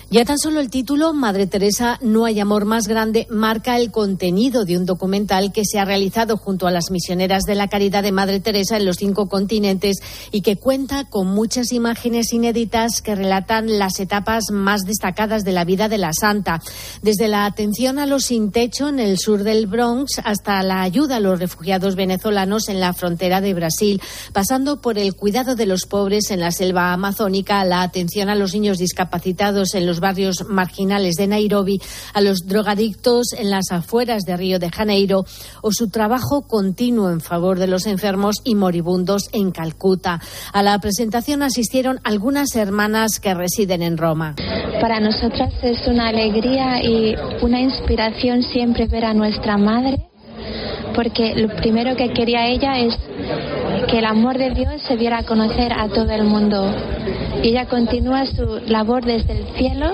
Ya 0.09 0.25
tan 0.25 0.37
solo 0.37 0.59
el 0.59 0.69
título, 0.69 1.11
Madre 1.13 1.47
Teresa, 1.47 1.97
No 2.01 2.25
hay 2.25 2.39
amor 2.39 2.65
más 2.65 2.87
grande, 2.87 3.25
marca 3.31 3.77
el 3.77 3.89
contenido 3.89 4.63
de 4.63 4.77
un 4.77 4.85
documental 4.85 5.51
que 5.51 5.65
se 5.65 5.79
ha 5.79 5.85
realizado 5.85 6.37
junto 6.37 6.67
a 6.67 6.71
las 6.71 6.91
misioneras 6.91 7.43
de 7.43 7.55
la 7.55 7.67
caridad 7.67 8.03
de 8.03 8.11
Madre 8.11 8.39
Teresa 8.39 8.77
en 8.77 8.85
los 8.85 8.97
cinco 8.97 9.27
continentes 9.27 9.97
y 10.31 10.41
que 10.41 10.57
cuenta 10.57 11.05
con 11.09 11.27
muchas 11.27 11.71
imágenes 11.71 12.31
inéditas 12.31 13.01
que 13.01 13.15
relatan 13.15 13.79
las 13.79 13.99
etapas 13.99 14.51
más 14.51 14.81
destacadas 14.81 15.43
de 15.43 15.51
la 15.51 15.65
vida 15.65 15.89
de 15.89 15.97
la 15.97 16.13
santa, 16.13 16.61
desde 17.01 17.27
la 17.27 17.45
atención 17.45 17.97
a 17.97 18.05
los 18.05 18.25
sin 18.25 18.51
techo 18.51 18.89
en 18.89 18.99
el 18.99 19.17
sur 19.17 19.43
del 19.43 19.65
Bronx 19.65 20.21
hasta 20.23 20.61
la 20.61 20.81
ayuda 20.83 21.15
a 21.15 21.19
los 21.21 21.39
refugiados 21.39 21.95
venezolanos 21.95 22.69
en 22.69 22.79
la 22.79 22.93
frontera 22.93 23.41
de 23.41 23.53
Brasil, 23.53 24.01
pasando 24.31 24.79
por 24.79 24.97
el 24.97 25.15
cuidado 25.15 25.55
de 25.55 25.65
los 25.65 25.85
pobres 25.85 26.29
en 26.29 26.39
la 26.39 26.51
selva 26.51 26.93
amazónica, 26.93 27.65
la 27.65 27.81
atención 27.81 28.29
a 28.29 28.35
los 28.35 28.53
niños 28.53 28.77
discapacitados 28.77 29.73
en 29.73 29.82
en 29.83 29.87
los 29.87 29.99
barrios 29.99 30.45
marginales 30.47 31.15
de 31.15 31.27
Nairobi, 31.27 31.79
a 32.13 32.21
los 32.21 32.47
drogadictos 32.47 33.33
en 33.37 33.49
las 33.49 33.71
afueras 33.71 34.23
de 34.23 34.37
Río 34.37 34.59
de 34.59 34.71
Janeiro 34.71 35.25
o 35.61 35.71
su 35.71 35.89
trabajo 35.89 36.47
continuo 36.47 37.11
en 37.11 37.19
favor 37.19 37.59
de 37.59 37.67
los 37.67 37.85
enfermos 37.85 38.37
y 38.43 38.55
moribundos 38.55 39.29
en 39.33 39.51
Calcuta. 39.51 40.21
A 40.53 40.63
la 40.63 40.79
presentación 40.79 41.43
asistieron 41.43 41.99
algunas 42.03 42.55
hermanas 42.55 43.19
que 43.19 43.33
residen 43.33 43.83
en 43.83 43.97
Roma. 43.97 44.35
Para 44.81 44.99
nosotras 44.99 45.53
es 45.61 45.85
una 45.87 46.07
alegría 46.07 46.81
y 46.83 47.15
una 47.41 47.59
inspiración 47.59 48.41
siempre 48.41 48.87
ver 48.87 49.05
a 49.05 49.13
nuestra 49.13 49.57
madre 49.57 50.07
porque 50.95 51.33
lo 51.35 51.47
primero 51.55 51.95
que 51.95 52.13
quería 52.13 52.47
ella 52.47 52.77
es 52.77 52.93
que 53.87 53.99
el 53.99 54.05
amor 54.05 54.37
de 54.37 54.51
Dios 54.51 54.81
se 54.87 54.97
diera 54.97 55.19
a 55.19 55.23
conocer 55.23 55.73
a 55.73 55.87
todo 55.87 56.09
el 56.11 56.23
mundo. 56.23 56.73
Ella 57.41 57.65
continúa 57.65 58.25
su 58.25 58.61
labor 58.67 59.03
desde 59.03 59.33
el 59.33 59.45
cielo. 59.55 59.91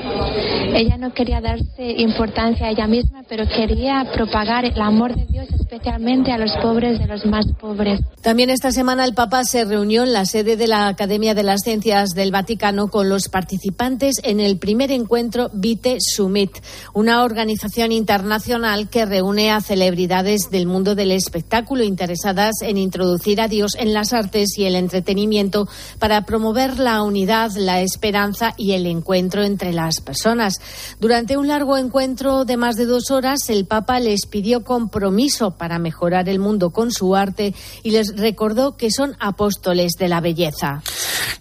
Ella 0.73 0.97
no 0.97 1.13
quería 1.13 1.41
darse 1.41 1.91
importancia 1.97 2.67
a 2.67 2.69
ella 2.69 2.87
misma, 2.87 3.23
pero 3.27 3.47
quería 3.47 4.05
propagar 4.13 4.65
el 4.65 4.79
amor 4.81 5.15
de 5.15 5.25
Dios 5.25 5.47
especialmente 5.69 6.31
a 6.31 6.39
los 6.39 6.51
pobres 6.63 6.97
de 6.97 7.05
los 7.05 7.23
más 7.27 7.45
pobres. 7.59 7.99
También 8.23 8.49
esta 8.49 8.71
semana 8.71 9.05
el 9.05 9.13
Papa 9.13 9.43
se 9.43 9.65
reunió 9.65 10.03
en 10.03 10.13
la 10.13 10.25
sede 10.25 10.57
de 10.57 10.67
la 10.67 10.87
Academia 10.87 11.35
de 11.35 11.43
las 11.43 11.61
Ciencias 11.61 12.09
del 12.15 12.31
Vaticano 12.31 12.87
con 12.87 13.07
los 13.07 13.29
participantes 13.29 14.15
en 14.23 14.39
el 14.39 14.57
primer 14.57 14.91
encuentro 14.91 15.51
Vite 15.53 15.97
Summit, 15.99 16.57
una 16.95 17.23
organización 17.23 17.91
internacional 17.91 18.89
que 18.89 19.05
reúne 19.05 19.51
a 19.51 19.61
celebridades 19.61 20.49
del 20.49 20.65
mundo 20.65 20.95
del 20.95 21.11
espectáculo 21.11 21.83
interesadas 21.83 22.55
en 22.63 22.79
introducir 22.79 23.39
a 23.39 23.47
Dios 23.47 23.75
en 23.77 23.93
las 23.93 24.11
artes 24.11 24.57
y 24.57 24.65
el 24.65 24.75
entretenimiento 24.75 25.67
para 25.99 26.25
promover 26.25 26.79
la 26.79 27.03
unidad, 27.03 27.51
la 27.55 27.81
esperanza 27.81 28.55
y 28.57 28.71
el 28.71 28.87
encuentro 28.87 29.43
entre 29.43 29.71
las 29.71 30.01
personas. 30.01 30.55
Durante 30.99 31.37
un 31.37 31.47
largo 31.47 31.77
encuentro 31.77 32.43
de 32.43 32.57
más 32.57 32.75
de 32.75 32.85
dos 32.85 33.11
horas, 33.11 33.47
el 33.49 33.65
Papa 33.65 33.99
les 33.99 34.25
pidió 34.25 34.63
compromiso 34.63 35.58
para 35.59 35.77
mejorar 35.77 36.27
el 36.27 36.39
mundo 36.39 36.71
con 36.71 36.91
su 36.91 37.15
arte 37.15 37.53
y 37.83 37.91
les 37.91 38.15
recordó 38.17 38.75
que 38.77 38.89
son 38.89 39.15
apóstoles 39.19 39.91
de 39.99 40.07
la 40.07 40.21
belleza. 40.21 40.81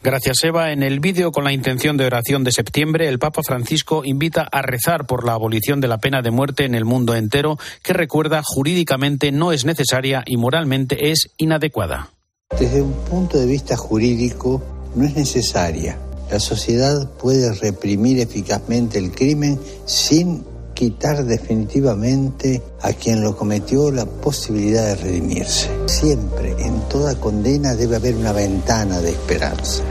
Gracias, 0.02 0.44
Eva. 0.44 0.72
En 0.72 0.82
el 0.82 1.00
vídeo 1.00 1.32
con 1.32 1.44
la 1.44 1.52
intención 1.52 1.96
de 1.96 2.04
oración 2.04 2.44
de 2.44 2.52
septiembre, 2.52 3.08
el 3.08 3.18
Papa 3.18 3.42
Francisco 3.42 4.02
invita 4.04 4.46
a 4.50 4.60
rezar 4.60 5.06
por 5.06 5.24
la 5.24 5.32
abolición 5.32 5.80
de 5.80 5.88
la 5.88 5.98
pena 5.98 6.20
de 6.20 6.30
muerte 6.30 6.64
en 6.64 6.74
el 6.74 6.84
mundo 6.84 7.14
entero, 7.14 7.58
que 7.82 7.94
recuerda 7.94 8.42
jurídicamente 8.44 9.32
no 9.32 9.52
es 9.52 9.64
necesaria 9.64 10.22
y 10.26 10.36
moralmente 10.36 11.10
es 11.10 11.30
inadecuada. 11.38 12.10
Desde 12.58 12.82
un 12.82 12.92
punto 12.92 13.38
de 13.38 13.46
vista 13.46 13.76
jurídico, 13.76 14.62
no 14.94 15.04
es 15.04 15.14
necesaria. 15.14 15.98
La 16.30 16.40
sociedad 16.40 17.10
puede 17.18 17.54
reprimir 17.54 18.18
eficazmente 18.20 18.98
el 18.98 19.12
crimen 19.12 19.58
sin 19.86 20.44
quitar 20.78 21.24
definitivamente 21.24 22.62
a 22.82 22.92
quien 22.92 23.20
lo 23.20 23.36
cometió 23.36 23.90
la 23.90 24.06
posibilidad 24.06 24.84
de 24.84 24.94
redimirse. 24.94 25.68
Siempre, 25.86 26.54
en 26.56 26.82
toda 26.88 27.18
condena, 27.18 27.74
debe 27.74 27.96
haber 27.96 28.14
una 28.14 28.30
ventana 28.30 29.00
de 29.00 29.10
esperanza. 29.10 29.82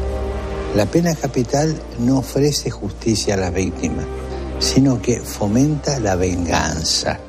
La 0.77 0.85
pena 0.85 1.13
capital 1.13 1.75
no 1.99 2.19
ofrece 2.19 2.69
justicia 2.69 3.33
a 3.33 3.37
la 3.37 3.49
víctima, 3.49 4.05
sino 4.59 5.01
que 5.01 5.19
fomenta 5.19 5.99
la 5.99 6.15
venganza 6.15 7.19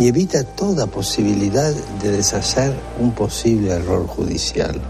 y 0.00 0.08
evita 0.08 0.42
toda 0.42 0.88
posibilidad 0.88 1.72
de 2.02 2.10
deshacer 2.10 2.74
un 2.98 3.12
posible 3.12 3.74
error 3.74 4.08
judicial. 4.08 4.80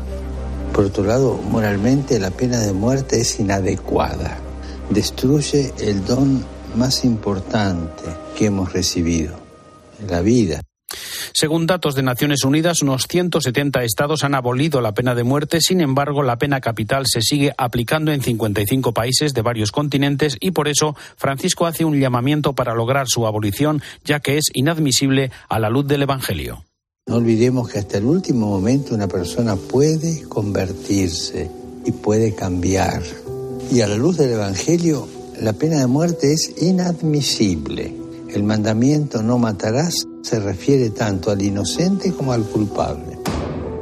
Por 0.73 0.87
otro 0.87 1.05
lado, 1.05 1.39
moralmente 1.51 2.19
la 2.19 2.31
pena 2.31 2.59
de 2.59 2.73
muerte 2.73 3.21
es 3.21 3.39
inadecuada. 3.39 4.39
Destruye 4.89 5.75
el 5.79 6.07
don 6.07 6.43
más 6.77 7.05
importante 7.05 8.05
que 8.37 8.47
hemos 8.47 8.73
recibido, 8.73 9.37
la 10.09 10.21
vida. 10.21 10.63
Según 11.35 11.67
datos 11.67 11.95
de 11.95 12.03
Naciones 12.03 12.45
Unidas, 12.45 12.83
unos 12.83 13.07
170 13.09 13.83
estados 13.85 14.25
han 14.25 14.35
abolido 14.35 14.81
la 14.81 14.93
pena 14.93 15.15
de 15.15 15.25
muerte. 15.25 15.61
Sin 15.61 15.81
embargo, 15.81 16.23
la 16.23 16.39
pena 16.39 16.61
capital 16.61 17.05
se 17.07 17.23
sigue 17.23 17.53
aplicando 17.57 18.13
en 18.13 18.21
55 18.21 18.93
países 18.93 19.33
de 19.33 19.43
varios 19.43 19.73
continentes 19.73 20.37
y 20.41 20.51
por 20.51 20.69
eso 20.69 20.95
Francisco 21.17 21.67
hace 21.67 21.85
un 21.85 21.99
llamamiento 21.99 22.53
para 22.53 22.75
lograr 22.75 23.09
su 23.09 23.27
abolición, 23.27 23.83
ya 24.05 24.21
que 24.21 24.37
es 24.37 24.45
inadmisible 24.53 25.31
a 25.49 25.59
la 25.59 25.71
luz 25.71 25.87
del 25.87 26.03
Evangelio. 26.03 26.65
No 27.07 27.17
olvidemos 27.17 27.69
que 27.69 27.79
hasta 27.79 27.99
el 27.99 28.05
último 28.05 28.47
momento 28.47 28.95
una 28.95 29.09
persona 29.09 29.57
puede 29.57 30.23
convertirse 30.29 31.51
y 31.85 31.93
puede 31.93 32.35
cambiar. 32.35 33.03
Y 33.73 33.81
a 33.81 33.89
la 33.89 33.97
luz 33.97 34.19
del 34.19 34.33
Evangelio, 34.33 35.09
la 35.43 35.53
pena 35.53 35.81
de 35.81 35.89
muerte 35.89 36.33
es 36.33 36.63
inadmisible. 36.63 37.93
El 38.29 38.45
mandamiento 38.45 39.25
no 39.25 39.39
matarás 39.39 40.07
se 40.23 40.39
refiere 40.39 40.91
tanto 40.91 41.33
al 41.33 41.43
inocente 41.43 42.13
como 42.13 42.33
al 42.33 42.45
culpable. 42.45 43.19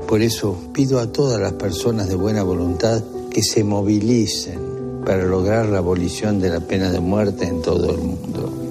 Por 0.08 0.22
eso 0.22 0.56
pido 0.72 0.98
a 1.00 1.12
todas 1.12 1.38
las 1.38 1.52
personas 1.52 2.08
de 2.08 2.14
buena 2.14 2.42
voluntad 2.42 3.04
que 3.30 3.42
se 3.42 3.62
movilicen 3.62 5.02
para 5.04 5.26
lograr 5.26 5.68
la 5.68 5.78
abolición 5.78 6.40
de 6.40 6.48
la 6.48 6.60
pena 6.60 6.90
de 6.90 7.00
muerte 7.00 7.46
en 7.46 7.60
todo 7.60 7.90
el 7.90 7.98
mundo. 7.98 8.69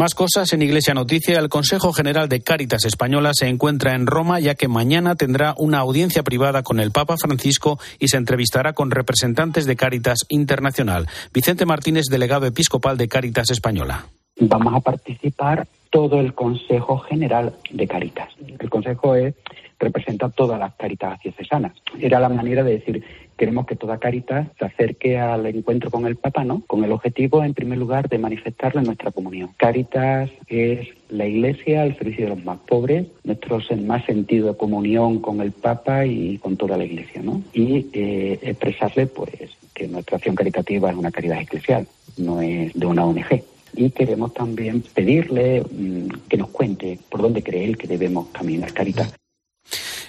Más 0.00 0.14
cosas 0.14 0.50
en 0.54 0.62
Iglesia 0.62 0.94
Noticia. 0.94 1.38
El 1.38 1.50
Consejo 1.50 1.92
General 1.92 2.26
de 2.26 2.40
Cáritas 2.40 2.86
Española 2.86 3.32
se 3.34 3.48
encuentra 3.48 3.94
en 3.94 4.06
Roma 4.06 4.40
ya 4.40 4.54
que 4.54 4.66
mañana 4.66 5.14
tendrá 5.14 5.54
una 5.58 5.80
audiencia 5.80 6.22
privada 6.22 6.62
con 6.62 6.80
el 6.80 6.90
Papa 6.90 7.18
Francisco 7.18 7.78
y 7.98 8.08
se 8.08 8.16
entrevistará 8.16 8.72
con 8.72 8.90
representantes 8.90 9.66
de 9.66 9.76
Cáritas 9.76 10.20
Internacional. 10.30 11.06
Vicente 11.34 11.66
Martínez, 11.66 12.06
delegado 12.06 12.46
episcopal 12.46 12.96
de 12.96 13.08
Cáritas 13.08 13.50
Española. 13.50 14.06
Vamos 14.40 14.72
a 14.72 14.80
participar 14.80 15.66
todo 15.90 16.18
el 16.18 16.32
Consejo 16.32 17.00
General 17.00 17.52
de 17.70 17.86
Cáritas. 17.86 18.30
El 18.58 18.70
Consejo 18.70 19.16
es, 19.16 19.34
representa 19.78 20.30
todas 20.30 20.58
las 20.58 20.74
Cáritas 20.76 21.20
diocesanas. 21.20 21.72
Era 21.98 22.20
la 22.20 22.30
manera 22.30 22.64
de 22.64 22.78
decir, 22.78 23.04
queremos 23.40 23.64
que 23.64 23.74
toda 23.74 23.96
Caritas 23.96 24.48
se 24.58 24.66
acerque 24.66 25.18
al 25.18 25.46
encuentro 25.46 25.90
con 25.90 26.06
el 26.06 26.16
Papa, 26.16 26.44
¿no? 26.44 26.62
Con 26.66 26.84
el 26.84 26.92
objetivo, 26.92 27.42
en 27.42 27.54
primer 27.54 27.78
lugar, 27.78 28.06
de 28.10 28.18
manifestarle 28.18 28.82
nuestra 28.82 29.12
comunión. 29.12 29.52
Caritas 29.56 30.28
es 30.46 30.88
la 31.08 31.24
Iglesia 31.26 31.80
al 31.80 31.96
servicio 31.96 32.26
de 32.26 32.34
los 32.34 32.44
más 32.44 32.58
pobres, 32.68 33.06
nuestro 33.24 33.58
más 33.82 34.04
sentido 34.04 34.48
de 34.48 34.58
comunión 34.58 35.20
con 35.20 35.40
el 35.40 35.52
Papa 35.52 36.04
y 36.04 36.36
con 36.36 36.58
toda 36.58 36.76
la 36.76 36.84
Iglesia, 36.84 37.22
¿no? 37.22 37.42
Y 37.54 37.86
eh, 37.94 38.38
expresarle, 38.42 39.06
pues, 39.06 39.32
que 39.72 39.88
nuestra 39.88 40.18
acción 40.18 40.34
caritativa 40.34 40.90
es 40.90 40.96
una 40.98 41.10
caridad 41.10 41.40
eclesial, 41.40 41.86
no 42.18 42.42
es 42.42 42.74
de 42.74 42.84
una 42.84 43.06
ONG 43.06 43.42
y 43.74 43.88
queremos 43.88 44.34
también 44.34 44.82
pedirle 44.92 45.62
mm, 45.62 46.08
que 46.28 46.36
nos 46.36 46.50
cuente 46.50 46.98
por 47.08 47.22
dónde 47.22 47.42
cree 47.42 47.64
él 47.64 47.78
que 47.78 47.88
debemos 47.88 48.28
caminar. 48.32 48.74
Caritas 48.74 49.14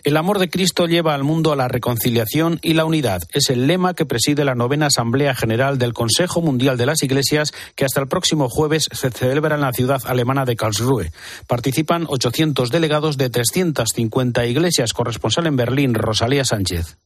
el 0.04 0.18
amor 0.18 0.40
de 0.40 0.50
Cristo 0.50 0.88
lleva 0.88 1.14
al 1.14 1.24
mundo 1.24 1.52
a 1.52 1.56
la 1.56 1.68
reconciliación 1.68 2.60
y 2.62 2.74
la 2.74 2.86
unidad. 2.86 3.22
Es 3.34 3.50
el 3.50 3.68
lema 3.68 3.94
que 3.94 4.06
preside 4.06 4.46
la 4.46 4.56
novena 4.56 4.88
Asamblea 4.88 5.36
General 5.36 5.78
del 5.78 5.94
Consejo 5.94 6.42
Mundial 6.42 6.78
de 6.78 6.86
las 6.86 7.04
Iglesias, 7.04 7.52
que 7.76 7.86
hasta 7.86 8.02
el 8.02 8.08
próximo 8.08 8.50
jueves 8.50 8.88
se 8.92 9.12
celebra 9.12 9.56
en 9.56 9.62
la 9.62 9.74
ciudad 9.74 10.02
alemana 10.06 10.46
de 10.46 10.56
Karlsruhe. 10.56 11.12
Participan 11.48 12.06
800 12.08 12.72
delegados 12.72 13.18
de 13.18 13.30
350 13.30 14.46
iglesias. 14.46 14.94
Corresponsal 14.94 15.48
en 15.48 15.56
Berlín, 15.56 15.94
Rosalía 15.94 16.46
Sánchez. 16.46 16.98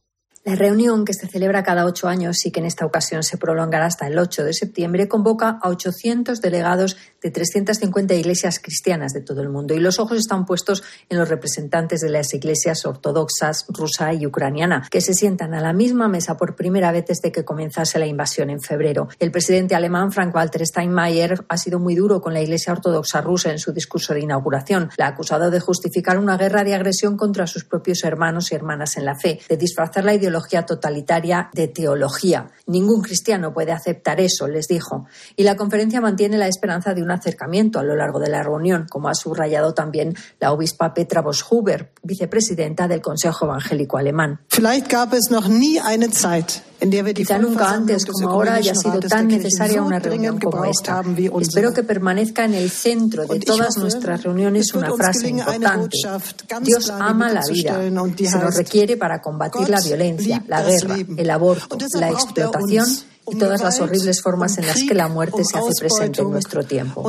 La 0.46 0.54
reunión, 0.54 1.04
que 1.04 1.12
se 1.12 1.26
celebra 1.26 1.64
cada 1.64 1.84
ocho 1.86 2.06
años 2.06 2.46
y 2.46 2.52
que 2.52 2.60
en 2.60 2.66
esta 2.66 2.86
ocasión 2.86 3.24
se 3.24 3.36
prolongará 3.36 3.86
hasta 3.86 4.06
el 4.06 4.16
8 4.16 4.44
de 4.44 4.54
septiembre, 4.54 5.08
convoca 5.08 5.58
a 5.60 5.68
800 5.68 6.40
delegados 6.40 6.96
de 7.22 7.30
350 7.30 8.14
iglesias 8.14 8.58
cristianas 8.60 9.12
de 9.12 9.20
todo 9.20 9.40
el 9.42 9.48
mundo. 9.48 9.74
Y 9.74 9.80
los 9.80 9.98
ojos 9.98 10.18
están 10.18 10.46
puestos 10.46 10.82
en 11.08 11.18
los 11.18 11.28
representantes 11.28 12.00
de 12.00 12.10
las 12.10 12.32
iglesias 12.34 12.84
ortodoxas 12.86 13.66
rusa 13.68 14.12
y 14.14 14.26
ucraniana, 14.26 14.86
que 14.90 15.00
se 15.00 15.14
sientan 15.14 15.54
a 15.54 15.60
la 15.60 15.72
misma 15.72 16.08
mesa 16.08 16.36
por 16.36 16.56
primera 16.56 16.92
vez 16.92 17.06
desde 17.06 17.32
que 17.32 17.44
comenzase 17.44 17.98
la 17.98 18.06
invasión 18.06 18.50
en 18.50 18.60
febrero. 18.60 19.08
El 19.18 19.30
presidente 19.30 19.74
alemán 19.74 20.12
Frank-Walter 20.12 20.66
Steinmeier 20.66 21.44
ha 21.48 21.56
sido 21.56 21.78
muy 21.78 21.94
duro 21.94 22.20
con 22.20 22.34
la 22.34 22.40
iglesia 22.40 22.72
ortodoxa 22.72 23.20
rusa 23.20 23.50
en 23.50 23.58
su 23.58 23.72
discurso 23.72 24.14
de 24.14 24.20
inauguración. 24.20 24.90
La 24.96 25.06
ha 25.06 25.08
acusado 25.08 25.50
de 25.50 25.60
justificar 25.60 26.18
una 26.18 26.36
guerra 26.36 26.64
de 26.64 26.74
agresión 26.74 27.16
contra 27.16 27.46
sus 27.46 27.64
propios 27.64 28.04
hermanos 28.04 28.52
y 28.52 28.54
hermanas 28.54 28.96
en 28.96 29.04
la 29.04 29.16
fe, 29.16 29.40
de 29.48 29.56
disfrazar 29.56 30.04
la 30.04 30.14
ideología 30.14 30.64
totalitaria 30.64 31.50
de 31.52 31.68
teología. 31.68 32.50
Ningún 32.66 33.02
cristiano 33.02 33.52
puede 33.52 33.72
aceptar 33.72 34.20
eso, 34.20 34.48
les 34.48 34.68
dijo. 34.68 35.06
Y 35.36 35.42
la 35.42 35.56
conferencia 35.56 36.00
mantiene 36.00 36.38
la 36.38 36.48
esperanza 36.48 36.94
de 36.94 37.02
un 37.02 37.10
acercamiento 37.16 37.78
a 37.78 37.82
lo 37.82 37.96
largo 37.96 38.18
de 38.18 38.30
la 38.30 38.42
reunión, 38.42 38.86
como 38.88 39.08
ha 39.08 39.14
subrayado 39.14 39.74
también 39.74 40.14
la 40.40 40.52
obispa 40.52 40.94
Petra 40.94 41.22
Boschhuber, 41.22 41.92
vicepresidenta 42.02 42.88
del 42.88 43.00
Consejo 43.00 43.46
Evangélico 43.46 43.98
Alemán. 43.98 44.40
Quizá 47.14 47.38
nunca 47.38 47.70
antes 47.70 48.04
como 48.04 48.28
ahora 48.28 48.54
haya 48.54 48.74
sido 48.74 49.00
tan 49.00 49.28
necesaria 49.28 49.80
una 49.80 49.98
reunión 49.98 50.38
como 50.38 50.64
esta. 50.64 51.02
Espero 51.40 51.72
que 51.72 51.82
permanezca 51.82 52.44
en 52.44 52.54
el 52.54 52.70
centro 52.70 53.26
de 53.26 53.40
todas 53.40 53.78
nuestras 53.78 54.22
reuniones 54.22 54.74
una 54.74 54.92
frase 54.92 55.28
importante. 55.28 55.96
Dios 56.62 56.90
ama 56.90 57.30
la 57.32 57.40
vida. 57.50 57.80
Se 58.30 58.38
nos 58.38 58.54
requiere 58.54 58.96
para 58.96 59.22
combatir 59.22 59.68
la 59.70 59.80
violencia, 59.80 60.44
la 60.46 60.62
guerra, 60.62 60.96
el 61.16 61.30
aborto, 61.30 61.78
la 61.94 62.10
explotación 62.10 62.86
y 63.28 63.36
todas 63.38 63.62
las 63.62 63.80
horribles 63.80 64.22
formas 64.22 64.58
en 64.58 64.66
las 64.66 64.82
que 64.82 64.94
la 64.94 65.08
muerte 65.08 65.44
se 65.44 65.58
hace 65.58 65.72
presente 65.78 66.22
en 66.22 66.30
nuestro 66.30 66.64
tiempo. 66.64 67.02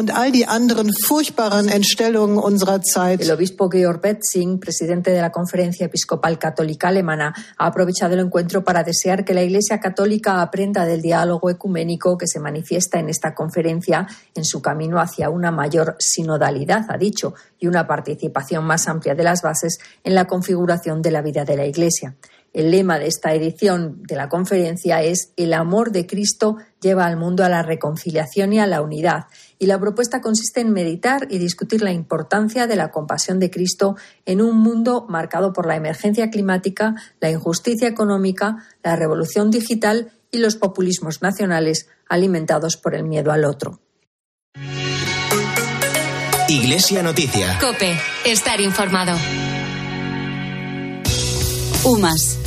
El 3.21 3.32
obispo 3.32 3.69
Georg 3.69 4.01
Betzing, 4.01 4.60
presidente 4.60 5.12
de 5.12 5.21
la 5.21 5.32
Conferencia 5.32 5.86
Episcopal 5.86 6.39
Católica 6.39 6.88
Alemana, 6.88 7.34
ha 7.58 7.65
aprovechado 7.65 8.13
el 8.13 8.21
encuentro 8.21 8.63
para 8.63 8.84
desear 8.84 9.25
que 9.25 9.34
la 9.34 9.43
Iglesia 9.43 9.80
Católica 9.80 10.41
aprenda 10.41 10.86
del 10.86 11.01
diálogo 11.01 11.49
ecuménico 11.49 12.17
que 12.17 12.27
se 12.27 12.39
manifiesta 12.39 12.99
en 12.99 13.10
esta 13.10 13.36
conferencia 13.36 14.08
en 14.34 14.45
su 14.45 14.62
camino 14.62 14.99
hacia 14.99 15.30
una 15.30 15.51
mayor 15.51 15.95
sinodalidad, 15.99 16.86
ha 16.89 16.97
dicho, 16.97 17.34
y 17.60 17.67
una 17.67 17.88
participación 17.88 18.65
más 18.65 18.88
amplia 18.88 19.15
de 19.15 19.23
las 19.23 19.41
bases 19.41 19.80
en 20.03 20.15
la 20.15 20.25
configuración 20.25 21.01
de 21.01 21.12
la 21.12 21.21
vida 21.21 21.45
de 21.45 21.58
la 21.58 21.65
Iglesia. 21.65 22.15
El 22.58 22.72
lema 22.72 22.98
de 22.98 23.06
esta 23.06 23.36
edición 23.36 24.02
de 24.02 24.15
la 24.15 24.30
conferencia 24.30 25.04
es 25.04 25.32
El 25.38 25.54
amor 25.54 25.91
de 25.91 26.08
Cristo 26.08 26.58
lleva 26.82 27.06
al 27.06 27.15
mundo 27.15 27.46
a 27.46 27.50
la 27.50 27.62
reconciliación 27.62 28.52
y 28.52 28.60
a 28.60 28.65
la 28.65 28.82
unidad. 28.82 29.26
Y 29.60 29.67
la 29.67 29.80
propuesta 29.80 30.22
consiste 30.22 30.62
en 30.62 30.72
meditar 30.72 31.28
y 31.30 31.38
discutir 31.38 31.84
la 31.84 31.91
importancia 31.91 32.65
de 32.65 32.76
la 32.76 32.89
compasión 32.89 33.39
de 33.39 33.52
Cristo 33.52 33.96
en 34.26 34.41
un 34.41 34.58
mundo 34.58 35.06
marcado 35.08 35.54
por 35.54 35.67
la 35.67 35.76
emergencia 35.76 36.32
climática, 36.32 36.96
la 37.20 37.30
injusticia 37.30 37.88
económica, 37.88 38.65
la 38.82 38.96
revolución 38.96 39.52
digital 39.52 40.12
y 40.32 40.39
los 40.39 40.56
populismos 40.56 41.22
nacionales 41.22 41.88
alimentados 42.10 42.76
por 42.76 42.96
el 42.96 43.04
miedo 43.04 43.32
al 43.32 43.46
otro. 43.46 43.82
Iglesia 46.50 47.04
Noticia. 47.04 47.60
Cope, 47.62 48.00
estar 48.26 48.60
informado. 48.62 49.15
UMAS 51.84 52.46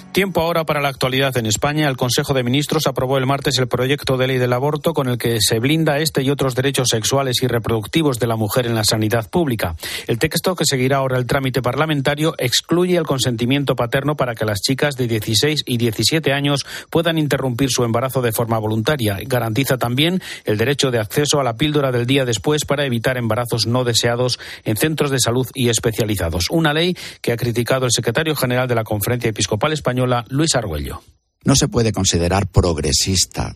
Tiempo 0.11 0.41
ahora 0.41 0.65
para 0.65 0.81
la 0.81 0.89
actualidad 0.89 1.37
en 1.37 1.45
España. 1.45 1.87
El 1.87 1.95
Consejo 1.95 2.33
de 2.33 2.43
Ministros 2.43 2.85
aprobó 2.85 3.17
el 3.17 3.25
martes 3.25 3.57
el 3.59 3.69
proyecto 3.69 4.17
de 4.17 4.27
ley 4.27 4.39
del 4.39 4.51
aborto 4.51 4.93
con 4.93 5.07
el 5.07 5.17
que 5.17 5.37
se 5.39 5.59
blinda 5.59 5.99
este 5.99 6.21
y 6.21 6.29
otros 6.29 6.53
derechos 6.53 6.89
sexuales 6.89 7.41
y 7.41 7.47
reproductivos 7.47 8.19
de 8.19 8.27
la 8.27 8.35
mujer 8.35 8.65
en 8.65 8.75
la 8.75 8.83
sanidad 8.83 9.29
pública. 9.29 9.77
El 10.07 10.19
texto 10.19 10.53
que 10.53 10.65
seguirá 10.65 10.97
ahora 10.97 11.17
el 11.17 11.25
trámite 11.25 11.61
parlamentario 11.61 12.35
excluye 12.39 12.97
el 12.97 13.05
consentimiento 13.05 13.77
paterno 13.77 14.17
para 14.17 14.35
que 14.35 14.43
las 14.43 14.59
chicas 14.59 14.97
de 14.97 15.07
16 15.07 15.63
y 15.65 15.77
17 15.77 16.33
años 16.33 16.65
puedan 16.89 17.17
interrumpir 17.17 17.69
su 17.69 17.85
embarazo 17.85 18.21
de 18.21 18.33
forma 18.33 18.59
voluntaria. 18.59 19.17
Garantiza 19.25 19.77
también 19.77 20.21
el 20.43 20.57
derecho 20.57 20.91
de 20.91 20.99
acceso 20.99 21.39
a 21.39 21.45
la 21.45 21.55
píldora 21.55 21.93
del 21.93 22.05
día 22.05 22.25
después 22.25 22.65
para 22.65 22.85
evitar 22.85 23.15
embarazos 23.15 23.65
no 23.65 23.85
deseados 23.85 24.39
en 24.65 24.75
centros 24.75 25.09
de 25.09 25.19
salud 25.19 25.47
y 25.53 25.69
especializados. 25.69 26.49
Una 26.49 26.73
ley 26.73 26.97
que 27.21 27.31
ha 27.31 27.37
criticado 27.37 27.85
el 27.85 27.91
secretario 27.93 28.35
general 28.35 28.67
de 28.67 28.75
la 28.75 28.83
Conferencia 28.83 29.29
Episcopal 29.29 29.71
Española 29.71 30.00
Luis 30.29 30.55
Argüello. 30.55 31.01
No 31.43 31.55
se 31.55 31.67
puede 31.67 31.91
considerar 31.91 32.47
progresista 32.47 33.55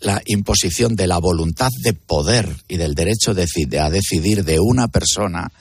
la 0.00 0.22
imposición 0.26 0.96
de 0.96 1.06
la 1.06 1.18
voluntad 1.18 1.70
de 1.82 1.92
poder 1.92 2.48
y 2.68 2.76
del 2.76 2.94
derecho 2.94 3.32
a 3.32 3.90
decidir 3.90 4.44
de 4.44 4.58
una 4.60 4.88
persona 4.88 5.52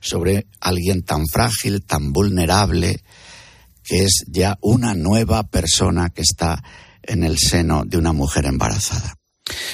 sobre 0.00 0.46
alguien 0.60 1.02
tan 1.02 1.26
frágil, 1.26 1.84
tan 1.84 2.12
vulnerable, 2.12 3.02
que 3.82 4.04
es 4.04 4.24
ya 4.26 4.56
una 4.60 4.94
nueva 4.94 5.44
persona 5.44 6.10
que 6.10 6.22
está 6.22 6.62
en 7.02 7.24
el 7.24 7.38
seno 7.38 7.84
de 7.86 7.96
una 7.96 8.12
mujer 8.12 8.46
embarazada. 8.46 9.17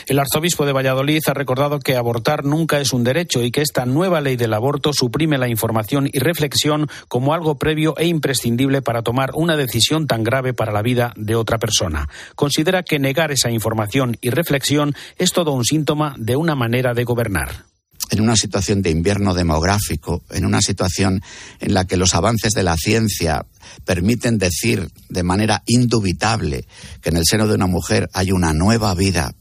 El 0.06 0.18
arzobispo 0.18 0.66
de 0.66 0.72
Valladolid 0.72 1.20
ha 1.26 1.34
recordado 1.34 1.78
que 1.78 1.96
abortar 1.96 2.44
nunca 2.44 2.80
es 2.80 2.92
un 2.92 3.04
derecho 3.04 3.42
y 3.42 3.50
que 3.50 3.62
esta 3.62 3.86
nueva 3.86 4.20
ley 4.20 4.36
del 4.36 4.54
aborto 4.54 4.92
suprime 4.92 5.38
la 5.38 5.48
información 5.48 6.08
y 6.12 6.18
reflexión 6.18 6.88
como 7.08 7.34
algo 7.34 7.56
previo 7.56 7.96
e 7.96 8.06
imprescindible 8.06 8.82
para 8.82 9.02
tomar 9.02 9.30
una 9.34 9.56
decisión 9.56 10.06
tan 10.06 10.24
grave 10.24 10.54
para 10.54 10.72
la 10.72 10.82
vida 10.82 11.12
de 11.16 11.36
otra 11.36 11.58
persona. 11.58 12.08
Considera 12.34 12.82
que 12.82 12.98
negar 12.98 13.32
esa 13.32 13.50
información 13.50 14.16
y 14.20 14.30
reflexión 14.30 14.94
es 15.18 15.32
todo 15.32 15.52
un 15.52 15.64
síntoma 15.64 16.14
de 16.18 16.36
una 16.36 16.54
manera 16.54 16.94
de 16.94 17.04
gobernar 17.04 17.64
en 18.10 18.20
una 18.20 18.36
situación 18.36 18.82
de 18.82 18.90
invierno 18.90 19.34
demográfico, 19.34 20.22
en 20.30 20.44
una 20.44 20.60
situación 20.60 21.22
en 21.60 21.74
la 21.74 21.86
que 21.86 21.96
los 21.96 22.14
avances 22.14 22.52
de 22.52 22.62
la 22.62 22.76
ciencia 22.76 23.46
permiten 23.84 24.38
decir 24.38 24.90
de 25.08 25.22
manera 25.22 25.62
indubitable 25.66 26.66
que 27.00 27.10
en 27.10 27.16
el 27.16 27.24
seno 27.24 27.48
de 27.48 27.54
una 27.54 27.66
mujer 27.66 28.08
hay 28.12 28.30
una 28.30 28.52
nueva 28.52 28.94
vida 28.94 29.34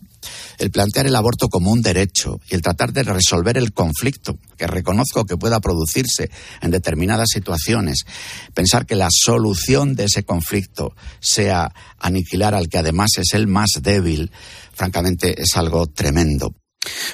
el 0.57 0.71
plantear 0.71 1.07
el 1.07 1.15
aborto 1.15 1.49
como 1.49 1.71
un 1.71 1.81
derecho 1.81 2.39
y 2.49 2.55
el 2.55 2.61
tratar 2.61 2.93
de 2.93 3.03
resolver 3.03 3.57
el 3.57 3.73
conflicto 3.73 4.37
que 4.57 4.67
reconozco 4.67 5.25
que 5.25 5.37
pueda 5.37 5.59
producirse 5.59 6.29
en 6.61 6.71
determinadas 6.71 7.29
situaciones, 7.29 8.05
pensar 8.53 8.85
que 8.85 8.95
la 8.95 9.09
solución 9.11 9.95
de 9.95 10.05
ese 10.05 10.23
conflicto 10.23 10.95
sea 11.19 11.73
aniquilar 11.99 12.55
al 12.55 12.69
que 12.69 12.77
además 12.77 13.11
es 13.17 13.33
el 13.33 13.47
más 13.47 13.69
débil, 13.81 14.31
francamente 14.73 15.41
es 15.41 15.55
algo 15.55 15.87
tremendo. 15.87 16.53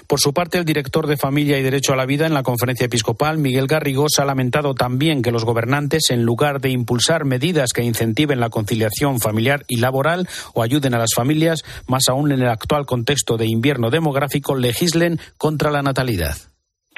Por 0.07 0.19
su 0.19 0.33
parte, 0.33 0.57
el 0.57 0.65
director 0.65 1.07
de 1.07 1.17
Familia 1.17 1.59
y 1.59 1.63
Derecho 1.63 1.93
a 1.93 1.95
la 1.95 2.05
Vida 2.05 2.25
en 2.25 2.33
la 2.33 2.43
conferencia 2.43 2.85
episcopal, 2.85 3.37
Miguel 3.37 3.67
Garrigós, 3.67 4.19
ha 4.19 4.25
lamentado 4.25 4.73
también 4.73 5.21
que 5.21 5.31
los 5.31 5.45
gobernantes, 5.45 6.09
en 6.09 6.23
lugar 6.23 6.61
de 6.61 6.69
impulsar 6.69 7.25
medidas 7.25 7.73
que 7.73 7.83
incentiven 7.83 8.39
la 8.39 8.49
conciliación 8.49 9.19
familiar 9.19 9.63
y 9.67 9.77
laboral 9.77 10.27
o 10.53 10.63
ayuden 10.63 10.93
a 10.93 10.99
las 10.99 11.13
familias, 11.15 11.63
más 11.87 12.09
aún 12.09 12.31
en 12.31 12.41
el 12.41 12.49
actual 12.49 12.85
contexto 12.85 13.37
de 13.37 13.47
invierno 13.47 13.89
demográfico, 13.89 14.55
legislen 14.55 15.19
contra 15.37 15.71
la 15.71 15.81
natalidad 15.81 16.35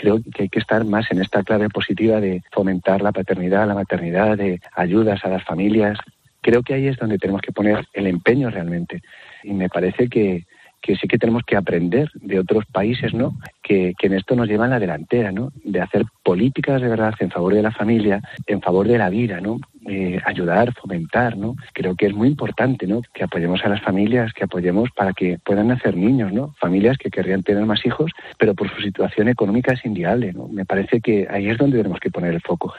creo 0.02 0.20
que 0.34 0.44
hay 0.44 0.50
que 0.50 0.60
estar 0.60 0.84
más 0.84 1.06
en 1.12 1.22
esta 1.22 1.44
clave 1.44 1.70
positiva 1.70 2.20
de 2.20 2.42
fomentar 2.52 3.02
la 3.02 3.12
paternidad, 3.12 3.68
la 3.68 3.76
maternidad, 3.76 4.36
de 4.36 4.60
ayudas 4.76 5.24
a 5.24 5.30
las 5.30 5.44
familias. 5.44 5.98
Creo 6.42 6.64
que 6.64 6.74
ahí 6.74 6.88
es 6.88 6.98
donde 6.98 7.20
tenemos 7.20 7.42
que 7.42 7.52
poner 7.52 7.86
el 7.94 8.08
empeño 8.08 8.50
realmente. 8.50 9.04
Y 9.44 9.54
me 9.54 9.70
parece 9.70 10.08
que, 10.08 10.46
que 10.82 10.96
sí 10.96 11.08
que 11.08 11.18
tenemos 11.18 11.44
que 11.44 11.56
aprender 11.56 12.10
de 12.16 12.40
otros 12.40 12.66
países, 12.66 13.14
¿no? 13.14 13.38
Que, 13.62 13.94
en 14.02 14.14
esto 14.14 14.36
nos 14.36 14.48
llevan 14.48 14.72
la 14.72 14.80
delantera, 14.80 15.32
¿no? 15.32 15.52
De 15.64 15.80
hacer 15.80 16.04
políticas 16.24 16.82
de 16.82 16.88
verdad 16.88 17.14
en 17.20 17.30
favor 17.30 17.54
de 17.54 17.62
la 17.62 17.72
familia, 17.72 18.22
en 18.48 18.62
favor 18.62 18.88
de 18.88 18.98
la 18.98 19.10
vida, 19.10 19.40
¿no? 19.40 19.60
Eh, 19.88 20.20
ayudar, 20.26 20.74
fomentar, 20.74 21.38
¿no? 21.38 21.56
Creo 21.74 21.96
que 21.96 22.08
es 22.08 22.14
muy 22.14 22.28
importante, 22.28 22.88
¿no? 22.88 23.02
Que 23.14 23.24
apoyemos 23.24 23.64
a 23.64 23.70
las 23.70 23.82
familias, 23.82 24.34
que 24.34 24.44
apoyemos 24.44 24.90
para 24.92 25.14
que 25.14 25.38
puedan 25.44 25.68
nacer 25.68 25.96
niños, 25.96 26.34
¿no? 26.34 26.54
Familias 26.60 26.98
que 26.98 27.10
querrían 27.10 27.44
tener 27.44 27.66
más 27.66 27.86
hijos, 27.86 28.12
pero 28.38 28.54
por 28.56 28.70
su 28.70 28.82
situación 28.82 29.28
económica 29.28 29.74
es 29.74 29.86
inviable, 29.86 30.34
¿no? 30.34 30.48
Me 30.48 30.66
parece 30.66 31.00
que 31.00 31.28
ahí 31.30 31.48
es 31.48 31.58
donde 31.58 31.78
tenemos 31.78 32.00
que 32.00 32.12
poner 32.12 32.34
el 32.34 32.42
foco. 32.42 32.74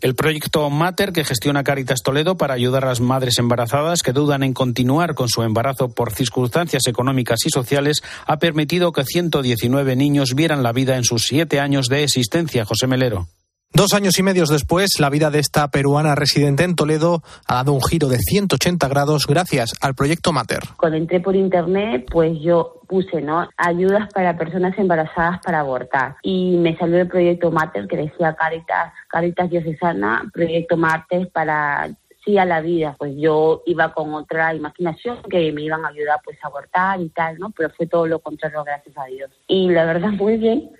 El 0.00 0.14
proyecto 0.14 0.68
Mater 0.70 1.12
que 1.12 1.24
gestiona 1.24 1.64
Caritas 1.64 2.02
Toledo 2.02 2.36
para 2.36 2.54
ayudar 2.54 2.84
a 2.84 2.88
las 2.88 3.00
madres 3.00 3.38
embarazadas 3.38 4.02
que 4.02 4.12
dudan 4.12 4.42
en 4.42 4.52
continuar 4.52 5.14
con 5.14 5.28
su 5.28 5.42
embarazo 5.42 5.90
por 5.90 6.12
circunstancias 6.12 6.86
económicas 6.86 7.40
y 7.46 7.50
sociales 7.50 8.02
ha 8.26 8.38
permitido 8.38 8.92
que 8.92 9.04
119 9.04 9.96
niños 9.96 10.34
vieran 10.34 10.62
la 10.62 10.72
vida 10.72 10.96
en 10.96 11.04
sus 11.04 11.24
siete 11.24 11.60
años 11.60 11.86
de 11.86 12.04
existencia. 12.04 12.64
José 12.64 12.86
Melero. 12.86 13.28
Dos 13.72 13.94
años 13.94 14.18
y 14.18 14.24
medio 14.24 14.44
después, 14.46 14.98
la 14.98 15.10
vida 15.10 15.30
de 15.30 15.38
esta 15.38 15.68
peruana 15.68 16.16
residente 16.16 16.64
en 16.64 16.74
Toledo 16.74 17.22
ha 17.46 17.54
dado 17.54 17.72
un 17.72 17.80
giro 17.80 18.08
de 18.08 18.18
180 18.18 18.88
grados 18.88 19.28
gracias 19.28 19.74
al 19.80 19.94
proyecto 19.94 20.32
Mater. 20.32 20.58
Cuando 20.76 20.98
entré 20.98 21.20
por 21.20 21.36
internet, 21.36 22.04
pues 22.10 22.32
yo 22.40 22.80
puse, 22.88 23.22
¿no? 23.22 23.48
Ayudas 23.56 24.12
para 24.12 24.36
personas 24.36 24.76
embarazadas 24.76 25.38
para 25.44 25.60
abortar. 25.60 26.16
Y 26.22 26.56
me 26.56 26.76
salió 26.78 26.98
el 26.98 27.06
proyecto 27.06 27.52
Mater 27.52 27.86
que 27.86 27.96
decía 27.96 28.34
Caritas, 28.34 28.92
Caritas 29.08 29.48
Diocesana, 29.48 30.28
proyecto 30.34 30.76
Mater 30.76 31.30
para 31.32 31.90
sí 32.24 32.38
a 32.38 32.44
la 32.44 32.60
vida. 32.60 32.96
Pues 32.98 33.14
yo 33.16 33.62
iba 33.66 33.94
con 33.94 34.12
otra 34.14 34.52
imaginación 34.52 35.18
que 35.30 35.52
me 35.52 35.62
iban 35.62 35.84
a 35.84 35.88
ayudar 35.88 36.18
pues 36.24 36.36
a 36.42 36.48
abortar 36.48 37.00
y 37.00 37.08
tal, 37.10 37.38
¿no? 37.38 37.50
Pero 37.56 37.70
fue 37.70 37.86
todo 37.86 38.08
lo 38.08 38.18
contrario, 38.18 38.64
gracias 38.64 38.98
a 38.98 39.04
Dios. 39.04 39.30
Y 39.46 39.70
la 39.70 39.84
verdad, 39.84 40.10
muy 40.10 40.38
bien 40.38 40.70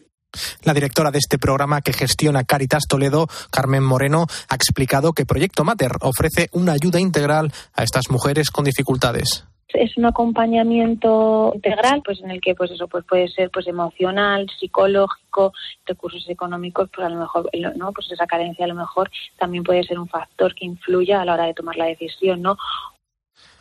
la 0.65 0.75
directora 0.75 1.11
de 1.11 1.19
este 1.19 1.39
programa 1.39 1.81
que 1.81 1.93
gestiona 1.93 2.45
Caritas 2.45 2.85
Toledo, 2.89 3.27
Carmen 3.51 3.83
Moreno, 3.83 4.27
ha 4.49 4.55
explicado 4.55 5.13
que 5.13 5.27
Proyecto 5.27 5.65
Mater 5.65 5.93
ofrece 6.01 6.49
una 6.53 6.73
ayuda 6.73 7.01
integral 7.01 7.53
a 7.75 7.83
estas 7.83 8.11
mujeres 8.11 8.51
con 8.51 8.65
dificultades. 8.65 9.45
Es 9.73 9.97
un 9.97 10.05
acompañamiento 10.05 11.53
integral 11.55 12.03
pues 12.05 12.21
en 12.23 12.31
el 12.31 12.41
que 12.41 12.55
pues 12.55 12.73
eso 12.73 12.89
pues 12.89 13.05
puede 13.05 13.29
ser 13.29 13.51
pues 13.51 13.69
emocional 13.69 14.47
psicológico 14.59 15.53
recursos 15.87 16.29
económicos 16.29 16.91
pues 16.93 17.07
a 17.07 17.11
lo 17.11 17.21
mejor 17.21 17.49
no 17.77 17.93
pues 17.93 18.11
esa 18.11 18.27
carencia 18.27 18.65
a 18.65 18.69
lo 18.69 18.75
mejor 18.75 19.11
también 19.39 19.63
puede 19.63 19.85
ser 19.85 19.99
un 20.01 20.09
factor 20.09 20.55
que 20.57 20.67
influya 20.67 21.21
a 21.21 21.25
la 21.25 21.35
hora 21.35 21.47
de 21.47 21.55
tomar 21.55 21.77
la 21.77 21.87
decisión 21.87 22.43
no 22.43 22.57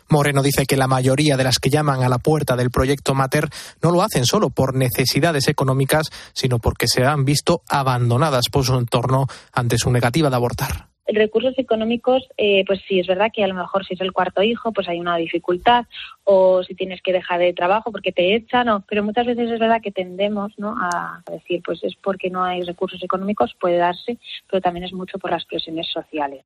Moreno 0.10 0.42
dice 0.42 0.66
que 0.66 0.78
la 0.78 0.88
mayoría 0.88 1.38
de 1.38 1.44
las 1.44 1.60
que 1.60 1.70
llaman 1.70 2.04
a 2.04 2.10
la 2.10 2.20
puerta 2.20 2.56
del 2.56 2.72
proyecto 2.72 3.14
Mater 3.14 3.50
no 3.82 3.92
lo 3.92 4.02
hacen 4.02 4.26
solo 4.26 4.50
por 4.50 4.76
necesidades 4.76 5.48
económicas, 5.48 6.08
sino 6.34 6.60
porque 6.60 6.88
se 6.88 7.06
han 7.06 7.26
visto 7.26 7.62
abandonadas 7.70 8.46
por 8.52 8.66
su 8.66 8.76
entorno 8.76 9.28
ante 9.54 9.78
su 9.78 9.92
negativa 9.92 10.30
de 10.30 10.36
abortar 10.36 10.90
recursos 11.14 11.58
económicos, 11.58 12.28
eh, 12.38 12.64
pues 12.66 12.82
sí, 12.88 13.00
es 13.00 13.08
verdad 13.08 13.32
que 13.34 13.44
a 13.44 13.48
lo 13.48 13.56
mejor 13.56 13.86
si 13.86 13.94
es 13.94 14.02
el 14.02 14.12
cuarto 14.12 14.44
hijo, 14.44 14.72
pues 14.72 14.88
hay 14.88 15.00
una 15.00 15.18
dificultad, 15.18 15.86
o 16.24 16.64
si 16.64 16.76
tienes 16.76 17.02
que 17.02 17.14
dejar 17.14 17.40
de 17.40 17.54
trabajo 17.54 17.92
porque 17.92 18.12
te 18.12 18.36
echan, 18.36 18.68
pero 18.88 19.04
muchas 19.04 19.26
veces 19.26 19.50
es 19.50 19.60
verdad 19.60 19.82
que 19.82 19.92
tendemos 19.92 20.54
¿no? 20.58 20.76
a 20.80 21.24
decir, 21.32 21.62
pues 21.64 21.84
es 21.84 21.96
porque 21.96 22.30
no 22.30 22.44
hay 22.44 22.62
recursos 22.64 23.02
económicos, 23.04 23.56
puede 23.60 23.78
darse, 23.78 24.18
pero 24.50 24.62
también 24.62 24.86
es 24.86 24.94
mucho 24.94 25.18
por 25.18 25.32
las 25.32 25.46
presiones 25.46 25.88
sociales. 25.92 26.46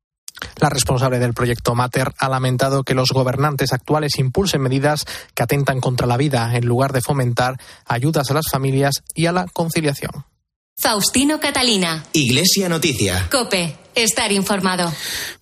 La 0.60 0.70
responsable 0.70 1.20
del 1.20 1.34
proyecto 1.34 1.76
Mater 1.76 2.14
ha 2.18 2.30
lamentado 2.30 2.84
que 2.84 2.96
los 2.96 3.10
gobernantes 3.10 3.74
actuales 3.74 4.18
impulsen 4.18 4.62
medidas 4.62 5.06
que 5.34 5.44
atentan 5.44 5.82
contra 5.82 6.08
la 6.08 6.18
vida 6.18 6.56
en 6.56 6.66
lugar 6.66 6.94
de 6.94 7.02
fomentar 7.02 7.60
ayudas 7.86 8.30
a 8.32 8.34
las 8.34 8.46
familias 8.52 9.04
y 9.14 9.26
a 9.26 9.32
la 9.32 9.46
conciliación. 9.52 10.26
Faustino 10.76 11.40
Catalina. 11.40 12.04
Iglesia 12.14 12.68
Noticia. 12.68 13.28
Cope. 13.32 13.78
Estar 13.96 14.32
informado. 14.32 14.92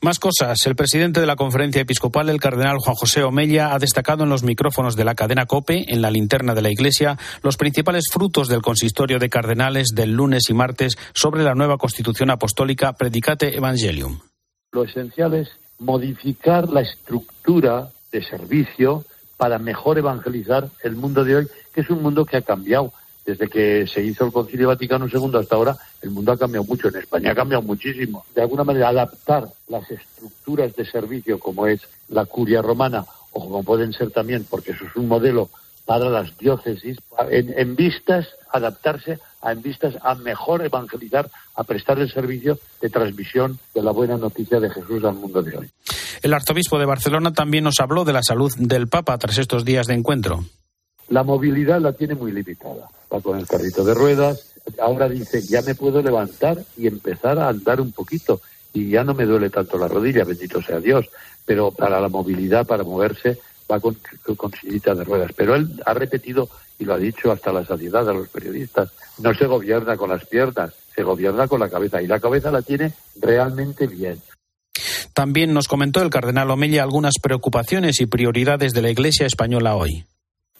Más 0.01 0.19
cosas. 0.19 0.65
El 0.65 0.75
presidente 0.75 1.21
de 1.21 1.25
la 1.25 1.37
conferencia 1.37 1.81
episcopal, 1.81 2.27
el 2.27 2.41
cardenal 2.41 2.79
Juan 2.79 2.95
José 2.95 3.23
Omella, 3.23 3.73
ha 3.73 3.79
destacado 3.79 4.23
en 4.23 4.29
los 4.29 4.43
micrófonos 4.43 4.97
de 4.97 5.05
la 5.05 5.15
cadena 5.15 5.45
COPE, 5.45 5.85
en 5.87 6.01
la 6.01 6.11
linterna 6.11 6.53
de 6.53 6.61
la 6.61 6.69
Iglesia, 6.69 7.17
los 7.43 7.55
principales 7.55 8.05
frutos 8.11 8.49
del 8.49 8.61
consistorio 8.61 9.19
de 9.19 9.29
cardenales 9.29 9.87
del 9.95 10.11
lunes 10.11 10.49
y 10.49 10.53
martes 10.53 10.97
sobre 11.13 11.43
la 11.43 11.55
nueva 11.55 11.77
constitución 11.77 12.29
apostólica 12.29 12.91
Predicate 12.93 13.55
Evangelium. 13.55 14.19
Lo 14.73 14.85
esencial 14.85 15.33
es 15.33 15.49
modificar 15.79 16.69
la 16.69 16.79
estructura 16.79 17.89
de 18.09 18.23
servicio 18.23 19.03
para 19.35 19.59
mejor 19.59 19.97
evangelizar 19.97 20.69
el 20.81 20.95
mundo 20.95 21.25
de 21.25 21.35
hoy, 21.35 21.47
que 21.73 21.81
es 21.81 21.89
un 21.89 22.01
mundo 22.01 22.25
que 22.25 22.37
ha 22.37 22.41
cambiado. 22.41 22.93
Desde 23.25 23.49
que 23.49 23.85
se 23.85 24.01
hizo 24.01 24.25
el 24.25 24.31
Concilio 24.31 24.69
Vaticano 24.69 25.07
II 25.07 25.31
hasta 25.37 25.55
ahora, 25.55 25.75
el 26.01 26.11
mundo 26.11 26.31
ha 26.31 26.37
cambiado 26.37 26.65
mucho. 26.65 26.87
En 26.87 26.95
España 26.95 27.31
ha 27.31 27.35
cambiado 27.35 27.61
muchísimo. 27.61 28.25
De 28.33 28.43
alguna 28.43 28.63
manera, 28.63 28.87
adaptar 28.87 29.49
las 29.67 29.91
estructuras 29.91 30.73
de 30.75 30.85
servicio, 30.85 31.37
como 31.37 31.67
es 31.67 31.81
la 32.07 32.25
curia 32.25 32.61
romana, 32.61 33.05
o 33.33 33.41
como 33.41 33.63
pueden 33.63 33.91
ser 33.91 34.11
también, 34.11 34.45
porque 34.49 34.71
eso 34.71 34.85
es 34.85 34.95
un 34.95 35.09
modelo 35.09 35.49
para 35.85 36.09
las 36.09 36.37
diócesis, 36.37 36.97
en, 37.29 37.75
vistas, 37.75 38.27
adaptarse 38.51 39.19
a, 39.41 39.51
en 39.51 39.61
vistas 39.61 39.95
a 40.01 40.15
mejor 40.15 40.63
evangelizar, 40.63 41.29
a 41.55 41.63
prestar 41.63 41.99
el 41.99 42.11
servicio 42.11 42.59
de 42.81 42.89
transmisión 42.89 43.59
de 43.73 43.83
la 43.83 43.91
buena 43.91 44.17
noticia 44.17 44.59
de 44.59 44.69
Jesús 44.69 45.03
al 45.03 45.15
mundo 45.15 45.41
de 45.41 45.57
hoy. 45.57 45.69
El 46.21 46.33
arzobispo 46.33 46.79
de 46.79 46.85
Barcelona 46.85 47.33
también 47.33 47.63
nos 47.63 47.79
habló 47.79 48.05
de 48.05 48.13
la 48.13 48.23
salud 48.23 48.51
del 48.57 48.87
Papa 48.87 49.17
tras 49.17 49.37
estos 49.37 49.65
días 49.65 49.87
de 49.87 49.95
encuentro. 49.95 50.43
La 51.09 51.23
movilidad 51.23 51.81
la 51.81 51.93
tiene 51.93 52.15
muy 52.15 52.31
limitada. 52.31 52.87
Va 53.13 53.19
con 53.21 53.37
el 53.37 53.47
carrito 53.47 53.83
de 53.83 53.93
ruedas. 53.93 54.53
Ahora 54.79 55.09
dice, 55.09 55.41
ya 55.41 55.61
me 55.61 55.75
puedo 55.75 56.01
levantar 56.01 56.57
y 56.77 56.87
empezar 56.87 57.37
a 57.39 57.49
andar 57.49 57.81
un 57.81 57.91
poquito. 57.91 58.41
Y 58.73 58.89
ya 58.89 59.03
no 59.03 59.13
me 59.13 59.25
duele 59.25 59.49
tanto 59.49 59.77
la 59.77 59.87
rodilla, 59.87 60.23
bendito 60.23 60.61
sea 60.61 60.79
Dios. 60.79 61.09
Pero 61.45 61.71
para 61.71 61.99
la 61.99 62.07
movilidad, 62.07 62.65
para 62.65 62.83
moverse, 62.83 63.39
va 63.69 63.79
con, 63.79 63.97
con 64.37 64.53
sillita 64.53 64.95
de 64.95 65.03
ruedas. 65.03 65.31
Pero 65.35 65.55
él 65.55 65.81
ha 65.85 65.93
repetido 65.93 66.49
y 66.81 66.85
lo 66.85 66.95
ha 66.95 66.97
dicho 66.97 67.31
hasta 67.31 67.53
la 67.53 67.63
saciedad 67.63 68.09
a 68.09 68.13
los 68.13 68.27
periodistas, 68.29 68.91
no 69.19 69.33
se 69.35 69.45
gobierna 69.45 69.95
con 69.97 70.09
las 70.09 70.25
piernas, 70.25 70.73
se 71.01 71.03
gobierna 71.03 71.47
con 71.47 71.59
la 71.59 71.67
cabeza 71.67 71.99
y 71.99 72.05
la 72.05 72.19
cabeza 72.19 72.51
la 72.51 72.61
tiene 72.61 72.93
realmente 73.19 73.87
bien. 73.87 74.19
También 75.13 75.51
nos 75.51 75.67
comentó 75.67 76.01
el 76.03 76.11
cardenal 76.11 76.51
Omella 76.51 76.83
algunas 76.83 77.15
preocupaciones 77.19 77.99
y 78.01 78.05
prioridades 78.05 78.73
de 78.73 78.83
la 78.83 78.91
Iglesia 78.91 79.25
española 79.25 79.75
hoy. 79.75 80.05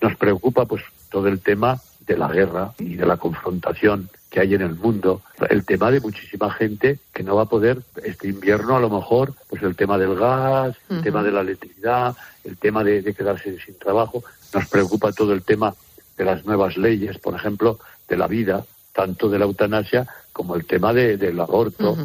Nos 0.02 0.16
preocupa 0.18 0.66
pues 0.66 0.82
todo 1.12 1.28
el 1.28 1.40
tema 1.42 1.80
de 2.08 2.18
la 2.18 2.28
guerra 2.28 2.74
y 2.80 2.96
de 2.96 3.06
la 3.06 3.18
confrontación 3.18 4.10
que 4.32 4.40
hay 4.40 4.56
en 4.56 4.62
el 4.62 4.76
mundo, 4.76 5.22
el 5.50 5.64
tema 5.64 5.92
de 5.92 6.00
muchísima 6.00 6.52
gente 6.52 6.98
que 7.14 7.22
no 7.22 7.36
va 7.36 7.44
a 7.44 7.50
poder 7.50 7.84
este 8.04 8.30
invierno 8.30 8.76
a 8.76 8.80
lo 8.80 8.90
mejor, 8.90 9.36
pues 9.48 9.62
el 9.62 9.76
tema 9.76 10.00
del 10.00 10.16
gas, 10.16 10.76
el 10.90 11.04
tema 11.04 11.22
de 11.22 11.32
la 11.32 11.42
electricidad, 11.42 12.16
el 12.44 12.58
tema 12.58 12.84
de, 12.84 13.14
quedarse 13.14 13.60
sin 13.60 13.78
trabajo, 13.78 14.24
nos 14.56 14.68
preocupa 14.68 15.12
todo 15.12 15.34
el 15.34 15.44
tema 15.44 15.76
de 16.18 16.26
las 16.26 16.46
nuevas 16.46 16.78
leyes, 16.78 17.20
por 17.20 17.36
ejemplo, 17.36 17.78
de 18.10 18.18
la 18.18 18.28
vida, 18.28 18.66
tanto 18.94 19.30
de 19.30 19.40
la 19.40 19.46
eutanasia 19.46 20.08
como 20.34 20.56
el 20.56 20.66
tema 20.66 20.94
del 20.94 21.40
aborto. 21.40 21.98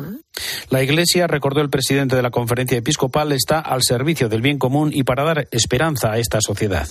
La 0.71 0.83
Iglesia, 0.83 1.27
recordó 1.27 1.61
el 1.61 1.71
presidente 1.71 2.17
de 2.17 2.23
la 2.23 2.31
conferencia 2.31 2.77
episcopal, 2.77 3.33
está 3.33 3.61
al 3.61 3.83
servicio 3.83 4.29
del 4.29 4.43
bien 4.43 4.59
común 4.59 4.91
y 4.93 5.05
para 5.05 5.25
dar 5.25 5.49
esperanza 5.51 6.13
a 6.13 6.19
esta 6.19 6.41
sociedad. 6.41 6.89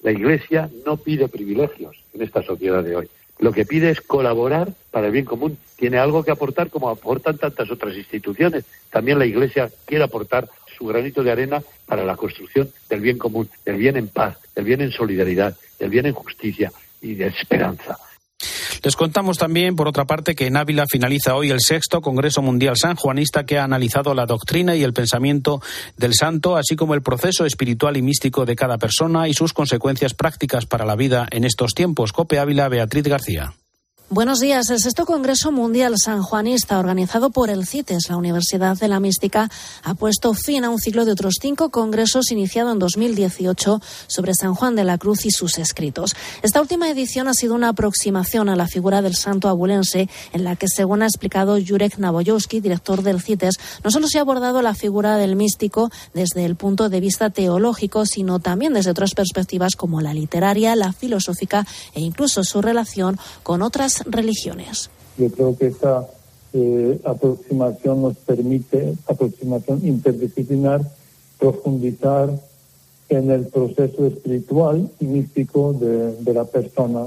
La 0.00 0.12
Iglesia 0.12 0.68
no 0.86 0.96
pide 0.96 1.28
privilegios 1.28 1.96
en 2.14 2.22
esta 2.22 2.42
sociedad 2.42 2.82
de 2.82 2.96
hoy. 2.96 3.08
Lo 3.38 3.52
que 3.52 3.64
pide 3.64 3.90
es 3.90 4.00
colaborar 4.00 4.72
para 4.90 5.06
el 5.06 5.12
bien 5.12 5.24
común. 5.24 5.58
Tiene 5.76 5.98
algo 5.98 6.22
que 6.22 6.30
aportar 6.30 6.70
como 6.70 6.90
aportan 6.90 7.38
tantas 7.38 7.70
otras 7.70 7.96
instituciones. 7.96 8.64
También 8.90 9.18
la 9.18 9.26
Iglesia 9.26 9.68
quiere 9.84 10.04
aportar 10.04 10.48
su 10.76 10.86
granito 10.86 11.22
de 11.22 11.32
arena 11.32 11.62
para 11.86 12.04
la 12.04 12.16
construcción 12.16 12.70
del 12.88 13.00
bien 13.00 13.18
común, 13.18 13.48
del 13.64 13.76
bien 13.76 13.96
en 13.96 14.08
paz, 14.08 14.38
del 14.54 14.64
bien 14.64 14.80
en 14.80 14.92
solidaridad, 14.92 15.56
del 15.78 15.90
bien 15.90 16.06
en 16.06 16.14
justicia 16.14 16.72
y 17.00 17.14
de 17.14 17.26
esperanza. 17.26 17.98
Les 18.82 18.96
contamos 18.96 19.38
también, 19.38 19.76
por 19.76 19.86
otra 19.86 20.06
parte, 20.06 20.34
que 20.34 20.46
en 20.46 20.56
Ávila 20.56 20.86
finaliza 20.90 21.36
hoy 21.36 21.50
el 21.50 21.60
sexto 21.60 22.00
Congreso 22.00 22.42
Mundial 22.42 22.76
Sanjuanista 22.76 23.46
que 23.46 23.58
ha 23.58 23.64
analizado 23.64 24.12
la 24.12 24.26
doctrina 24.26 24.74
y 24.74 24.82
el 24.82 24.92
pensamiento 24.92 25.62
del 25.96 26.14
santo, 26.14 26.56
así 26.56 26.74
como 26.74 26.94
el 26.94 27.02
proceso 27.02 27.46
espiritual 27.46 27.96
y 27.96 28.02
místico 28.02 28.44
de 28.44 28.56
cada 28.56 28.78
persona 28.78 29.28
y 29.28 29.34
sus 29.34 29.52
consecuencias 29.52 30.14
prácticas 30.14 30.66
para 30.66 30.84
la 30.84 30.96
vida 30.96 31.28
en 31.30 31.44
estos 31.44 31.74
tiempos. 31.74 32.12
Cope 32.12 32.40
Ávila, 32.40 32.68
Beatriz 32.68 33.04
García. 33.04 33.54
Buenos 34.14 34.40
días. 34.40 34.68
El 34.68 34.78
sexto 34.78 35.06
Congreso 35.06 35.52
Mundial 35.52 35.94
Sanjuanista, 35.96 36.78
organizado 36.78 37.30
por 37.30 37.48
el 37.48 37.66
CITES, 37.66 38.10
la 38.10 38.18
Universidad 38.18 38.76
de 38.76 38.86
la 38.86 39.00
Mística, 39.00 39.48
ha 39.82 39.94
puesto 39.94 40.34
fin 40.34 40.66
a 40.66 40.68
un 40.68 40.78
ciclo 40.78 41.06
de 41.06 41.12
otros 41.12 41.36
cinco 41.40 41.70
congresos 41.70 42.30
iniciado 42.30 42.72
en 42.72 42.78
2018 42.78 43.80
sobre 44.08 44.34
San 44.34 44.54
Juan 44.54 44.76
de 44.76 44.84
la 44.84 44.98
Cruz 44.98 45.24
y 45.24 45.30
sus 45.30 45.56
escritos. 45.56 46.14
Esta 46.42 46.60
última 46.60 46.90
edición 46.90 47.26
ha 47.26 47.32
sido 47.32 47.54
una 47.54 47.70
aproximación 47.70 48.50
a 48.50 48.54
la 48.54 48.66
figura 48.66 49.00
del 49.00 49.16
santo 49.16 49.48
abulense, 49.48 50.10
en 50.34 50.44
la 50.44 50.56
que, 50.56 50.68
según 50.68 51.00
ha 51.00 51.06
explicado 51.06 51.56
Jurek 51.66 51.96
Naboyowski, 51.96 52.60
director 52.60 53.02
del 53.02 53.22
CITES, 53.22 53.54
no 53.82 53.90
solo 53.90 54.08
se 54.08 54.18
ha 54.18 54.20
abordado 54.20 54.60
la 54.60 54.74
figura 54.74 55.16
del 55.16 55.36
místico 55.36 55.90
desde 56.12 56.44
el 56.44 56.56
punto 56.56 56.90
de 56.90 57.00
vista 57.00 57.30
teológico, 57.30 58.04
sino 58.04 58.40
también 58.40 58.74
desde 58.74 58.90
otras 58.90 59.14
perspectivas 59.14 59.74
como 59.74 60.02
la 60.02 60.12
literaria, 60.12 60.76
la 60.76 60.92
filosófica 60.92 61.66
e 61.94 62.02
incluso 62.02 62.44
su 62.44 62.60
relación 62.60 63.18
con 63.42 63.62
otras 63.62 64.01
religiones. 64.06 64.90
Yo 65.18 65.30
creo 65.30 65.56
que 65.56 65.66
esta 65.68 66.08
eh, 66.52 67.00
aproximación 67.04 68.02
nos 68.02 68.16
permite, 68.16 68.94
aproximación 69.06 69.86
interdisciplinar, 69.86 70.82
profundizar 71.38 72.30
en 73.08 73.30
el 73.30 73.46
proceso 73.46 74.06
espiritual 74.06 74.88
y 75.00 75.04
místico 75.04 75.72
de, 75.72 76.32
la 76.32 76.44
persona, 76.44 77.06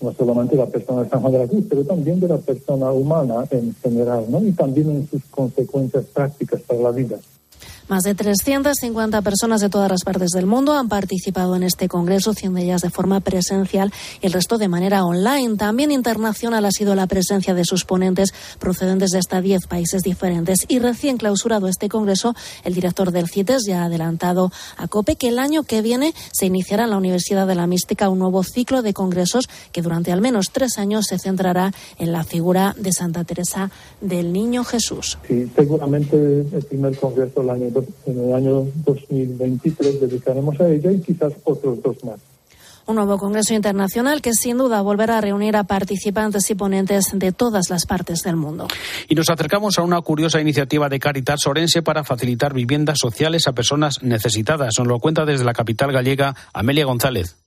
no 0.00 0.12
solamente 0.12 0.56
la 0.56 0.66
persona 0.66 1.02
de 1.02 1.08
San 1.08 1.20
Juan 1.20 1.32
de 1.32 1.38
la 1.38 1.46
Cruz, 1.46 1.64
pero 1.68 1.84
también 1.84 2.20
de 2.20 2.28
la 2.28 2.38
persona 2.38 2.90
humana 2.92 3.46
en 3.50 3.74
general, 3.82 4.26
¿no? 4.28 4.44
y 4.44 4.52
también 4.52 4.90
en 4.90 5.08
sus 5.08 5.22
consecuencias 5.26 6.04
prácticas 6.06 6.60
para 6.62 6.80
la 6.80 6.90
vida. 6.90 7.18
Más 7.86 8.02
de 8.02 8.14
350 8.14 9.20
personas 9.20 9.60
de 9.60 9.68
todas 9.68 9.90
las 9.90 10.04
partes 10.04 10.30
del 10.30 10.46
mundo 10.46 10.72
han 10.72 10.88
participado 10.88 11.54
en 11.54 11.62
este 11.62 11.86
congreso, 11.86 12.32
100 12.32 12.54
de 12.54 12.62
ellas 12.62 12.80
de 12.80 12.88
forma 12.88 13.20
presencial 13.20 13.92
y 14.22 14.26
el 14.26 14.32
resto 14.32 14.56
de 14.56 14.68
manera 14.68 15.04
online. 15.04 15.56
También 15.56 15.90
internacional 15.90 16.64
ha 16.64 16.70
sido 16.70 16.94
la 16.94 17.06
presencia 17.06 17.52
de 17.52 17.66
sus 17.66 17.84
ponentes 17.84 18.32
procedentes 18.58 19.10
de 19.10 19.18
hasta 19.18 19.42
10 19.42 19.66
países 19.66 20.02
diferentes. 20.02 20.60
Y 20.66 20.78
recién 20.78 21.18
clausurado 21.18 21.68
este 21.68 21.90
congreso, 21.90 22.34
el 22.64 22.72
director 22.72 23.12
del 23.12 23.28
CITES 23.28 23.64
ya 23.66 23.82
ha 23.82 23.84
adelantado 23.84 24.50
a 24.78 24.88
COPE 24.88 25.16
que 25.16 25.28
el 25.28 25.38
año 25.38 25.64
que 25.64 25.82
viene 25.82 26.14
se 26.32 26.46
iniciará 26.46 26.84
en 26.84 26.90
la 26.90 26.96
Universidad 26.96 27.46
de 27.46 27.54
la 27.54 27.66
Mística 27.66 28.08
un 28.08 28.18
nuevo 28.18 28.44
ciclo 28.44 28.80
de 28.80 28.94
congresos 28.94 29.46
que 29.72 29.82
durante 29.82 30.10
al 30.10 30.22
menos 30.22 30.52
tres 30.52 30.78
años 30.78 31.04
se 31.06 31.18
centrará 31.18 31.72
en 31.98 32.12
la 32.12 32.24
figura 32.24 32.74
de 32.78 32.92
Santa 32.92 33.24
Teresa 33.24 33.70
del 34.00 34.32
Niño 34.32 34.64
Jesús. 34.64 35.18
Sí, 35.28 35.50
seguramente 35.54 36.16
el 36.16 36.64
primer 36.66 36.96
congreso 36.98 37.42
el 37.42 37.50
año 37.50 37.73
en 38.06 38.24
el 38.24 38.34
año 38.34 38.66
2023 38.84 40.00
dedicaremos 40.00 40.60
a 40.60 40.68
ella 40.68 40.92
y 40.92 41.00
quizás 41.00 41.32
otros 41.44 41.82
dos 41.82 42.04
más. 42.04 42.20
Un 42.86 42.96
nuevo 42.96 43.16
Congreso 43.16 43.54
Internacional 43.54 44.20
que 44.20 44.34
sin 44.34 44.58
duda 44.58 44.82
volverá 44.82 45.16
a 45.16 45.20
reunir 45.22 45.56
a 45.56 45.64
participantes 45.64 46.50
y 46.50 46.54
ponentes 46.54 47.06
de 47.14 47.32
todas 47.32 47.70
las 47.70 47.86
partes 47.86 48.22
del 48.22 48.36
mundo. 48.36 48.68
Y 49.08 49.14
nos 49.14 49.30
acercamos 49.30 49.78
a 49.78 49.82
una 49.82 50.00
curiosa 50.02 50.38
iniciativa 50.38 50.90
de 50.90 50.98
Caritas 50.98 51.46
Orense 51.46 51.80
para 51.80 52.04
facilitar 52.04 52.52
viviendas 52.52 52.98
sociales 52.98 53.48
a 53.48 53.52
personas 53.52 54.02
necesitadas. 54.02 54.74
Nos 54.78 54.86
lo 54.86 54.98
cuenta 54.98 55.24
desde 55.24 55.44
la 55.44 55.54
capital 55.54 55.92
gallega 55.92 56.34
Amelia 56.52 56.84
González. 56.84 57.43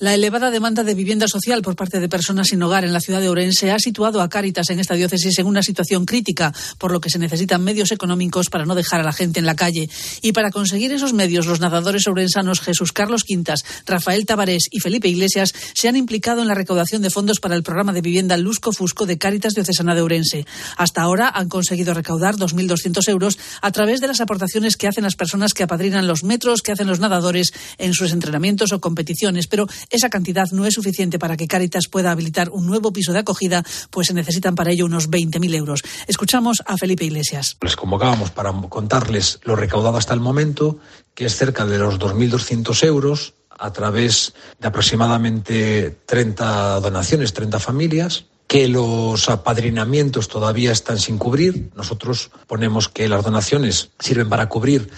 La 0.00 0.14
elevada 0.14 0.52
demanda 0.52 0.84
de 0.84 0.94
vivienda 0.94 1.26
social 1.26 1.60
por 1.60 1.74
parte 1.74 1.98
de 1.98 2.08
personas 2.08 2.46
sin 2.46 2.62
hogar 2.62 2.84
en 2.84 2.92
la 2.92 3.00
ciudad 3.00 3.20
de 3.20 3.28
Orense 3.28 3.72
ha 3.72 3.80
situado 3.80 4.22
a 4.22 4.28
Cáritas 4.28 4.70
en 4.70 4.78
esta 4.78 4.94
diócesis 4.94 5.36
en 5.40 5.46
una 5.46 5.60
situación 5.60 6.04
crítica, 6.04 6.54
por 6.78 6.92
lo 6.92 7.00
que 7.00 7.10
se 7.10 7.18
necesitan 7.18 7.64
medios 7.64 7.90
económicos 7.90 8.48
para 8.48 8.64
no 8.64 8.76
dejar 8.76 9.00
a 9.00 9.02
la 9.02 9.12
gente 9.12 9.40
en 9.40 9.46
la 9.46 9.56
calle. 9.56 9.90
Y 10.22 10.30
para 10.30 10.52
conseguir 10.52 10.92
esos 10.92 11.14
medios, 11.14 11.46
los 11.46 11.58
nadadores 11.58 12.06
orensanos 12.06 12.60
Jesús 12.60 12.92
Carlos 12.92 13.24
Quintas, 13.24 13.64
Rafael 13.86 14.24
Tabarés 14.24 14.68
y 14.70 14.78
Felipe 14.78 15.08
Iglesias 15.08 15.52
se 15.74 15.88
han 15.88 15.96
implicado 15.96 16.42
en 16.42 16.46
la 16.46 16.54
recaudación 16.54 17.02
de 17.02 17.10
fondos 17.10 17.40
para 17.40 17.56
el 17.56 17.64
programa 17.64 17.92
de 17.92 18.00
vivienda 18.00 18.36
Lusco 18.36 18.70
Fusco 18.70 19.04
de 19.04 19.18
Cáritas 19.18 19.54
Diocesana 19.54 19.96
de 19.96 20.02
Orense. 20.02 20.46
Hasta 20.76 21.02
ahora 21.02 21.28
han 21.28 21.48
conseguido 21.48 21.92
recaudar 21.92 22.36
2.200 22.36 23.08
euros 23.08 23.36
a 23.62 23.72
través 23.72 24.00
de 24.00 24.06
las 24.06 24.20
aportaciones 24.20 24.76
que 24.76 24.86
hacen 24.86 25.02
las 25.02 25.16
personas 25.16 25.54
que 25.54 25.64
apadrinan 25.64 26.06
los 26.06 26.22
metros 26.22 26.62
que 26.62 26.70
hacen 26.70 26.86
los 26.86 27.00
nadadores 27.00 27.52
en 27.78 27.94
sus 27.94 28.12
entrenamientos 28.12 28.70
o 28.70 28.80
competiciones. 28.80 29.48
Pero 29.48 29.66
esa 29.90 30.10
cantidad 30.10 30.46
no 30.52 30.66
es 30.66 30.74
suficiente 30.74 31.18
para 31.18 31.36
que 31.36 31.46
Caritas 31.46 31.88
pueda 31.88 32.10
habilitar 32.10 32.50
un 32.50 32.66
nuevo 32.66 32.92
piso 32.92 33.12
de 33.12 33.20
acogida, 33.20 33.64
pues 33.90 34.08
se 34.08 34.14
necesitan 34.14 34.54
para 34.54 34.70
ello 34.70 34.86
unos 34.86 35.10
20.000 35.10 35.54
euros. 35.54 35.82
Escuchamos 36.06 36.62
a 36.66 36.76
Felipe 36.76 37.04
Iglesias. 37.04 37.56
Les 37.60 37.76
convocábamos 37.76 38.30
para 38.30 38.52
contarles 38.52 39.40
lo 39.44 39.56
recaudado 39.56 39.96
hasta 39.96 40.14
el 40.14 40.20
momento, 40.20 40.78
que 41.14 41.24
es 41.26 41.36
cerca 41.36 41.66
de 41.66 41.78
los 41.78 41.98
2.200 41.98 42.84
euros 42.84 43.34
a 43.50 43.72
través 43.72 44.34
de 44.60 44.68
aproximadamente 44.68 45.98
30 46.06 46.80
donaciones, 46.80 47.32
30 47.32 47.58
familias 47.58 48.26
que 48.48 48.66
los 48.66 49.28
apadrinamientos 49.28 50.28
todavía 50.28 50.72
están 50.72 50.98
sin 50.98 51.18
cubrir. 51.18 51.70
Nosotros 51.76 52.30
ponemos 52.46 52.88
que 52.88 53.06
las 53.06 53.22
donaciones 53.22 53.90
sirven 53.98 54.30
para 54.30 54.48
cubrir 54.48 54.90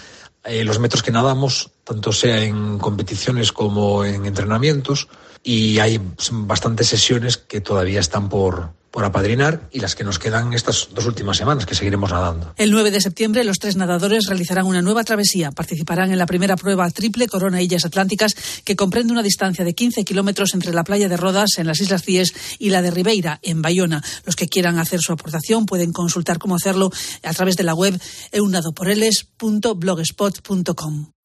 eh, 0.45 0.63
los 0.63 0.79
metros 0.79 1.03
que 1.03 1.11
nadamos, 1.11 1.69
tanto 1.91 2.13
sea 2.13 2.41
en 2.41 2.79
competiciones 2.79 3.51
como 3.51 4.05
en 4.05 4.25
entrenamientos, 4.25 5.09
y 5.43 5.79
hay 5.79 5.99
bastantes 6.31 6.87
sesiones 6.87 7.35
que 7.35 7.59
todavía 7.59 7.99
están 7.99 8.29
por, 8.29 8.69
apadrinar 8.93 9.67
y 9.71 9.79
las 9.79 9.95
que 9.95 10.03
nos 10.05 10.19
quedan 10.19 10.53
estas 10.53 10.89
dos 10.93 11.05
últimas 11.05 11.35
semanas 11.35 11.65
que 11.65 11.75
seguiremos 11.75 12.11
nadando. 12.11 12.53
El 12.57 12.71
9 12.71 12.91
de 12.91 13.01
septiembre 13.01 13.43
los 13.43 13.57
tres 13.57 13.75
nadadores 13.75 14.27
realizarán 14.27 14.67
una 14.67 14.81
nueva 14.81 15.03
travesía. 15.03 15.51
Participarán 15.51 16.11
en 16.11 16.17
la 16.17 16.25
primera 16.25 16.55
prueba 16.55 16.89
triple 16.91 17.27
Corona 17.27 17.61
Illas 17.61 17.83
Atlánticas 17.83 18.35
que 18.63 18.77
comprende 18.77 19.11
una 19.11 19.23
distancia 19.23 19.65
de 19.65 19.73
15 19.73 20.05
kilómetros 20.05 20.53
entre 20.53 20.73
la 20.73 20.83
playa 20.83 21.09
de 21.09 21.17
Rodas 21.17 21.57
en 21.57 21.67
las 21.67 21.81
Islas 21.81 22.03
Cíes 22.03 22.33
y 22.59 22.69
la 22.69 22.81
de 22.81 22.91
Ribeira 22.91 23.39
en 23.41 23.61
Bayona. 23.61 24.01
Los 24.25 24.37
que 24.37 24.47
quieran 24.47 24.77
hacer 24.77 25.01
su 25.01 25.11
aportación 25.13 25.65
pueden 25.65 25.93
consultar 25.93 26.37
cómo 26.37 26.55
hacerlo 26.55 26.91
a 27.23 27.33
través 27.33 27.57
de 27.57 27.63
la 27.63 27.73
web 27.73 27.99
eunadoporeles.blogspot.com. 28.31 31.20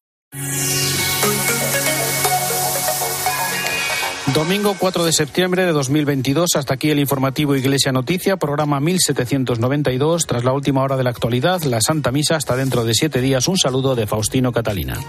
Domingo 4.33 4.75
4 4.77 5.03
de 5.03 5.13
septiembre 5.13 5.65
de 5.65 5.71
2022. 5.71 6.55
Hasta 6.57 6.75
aquí 6.75 6.91
el 6.91 6.99
informativo 6.99 7.55
Iglesia 7.55 7.91
Noticia, 7.91 8.37
programa 8.37 8.79
1792. 8.79 10.27
Tras 10.27 10.43
la 10.43 10.53
última 10.53 10.83
hora 10.83 10.95
de 10.95 11.03
la 11.03 11.09
actualidad, 11.09 11.63
la 11.63 11.81
Santa 11.81 12.11
Misa 12.11 12.35
hasta 12.35 12.55
dentro 12.55 12.85
de 12.85 12.93
siete 12.93 13.19
días. 13.19 13.47
Un 13.47 13.57
saludo 13.57 13.95
de 13.95 14.05
Faustino 14.05 14.51
Catalina. 14.51 14.99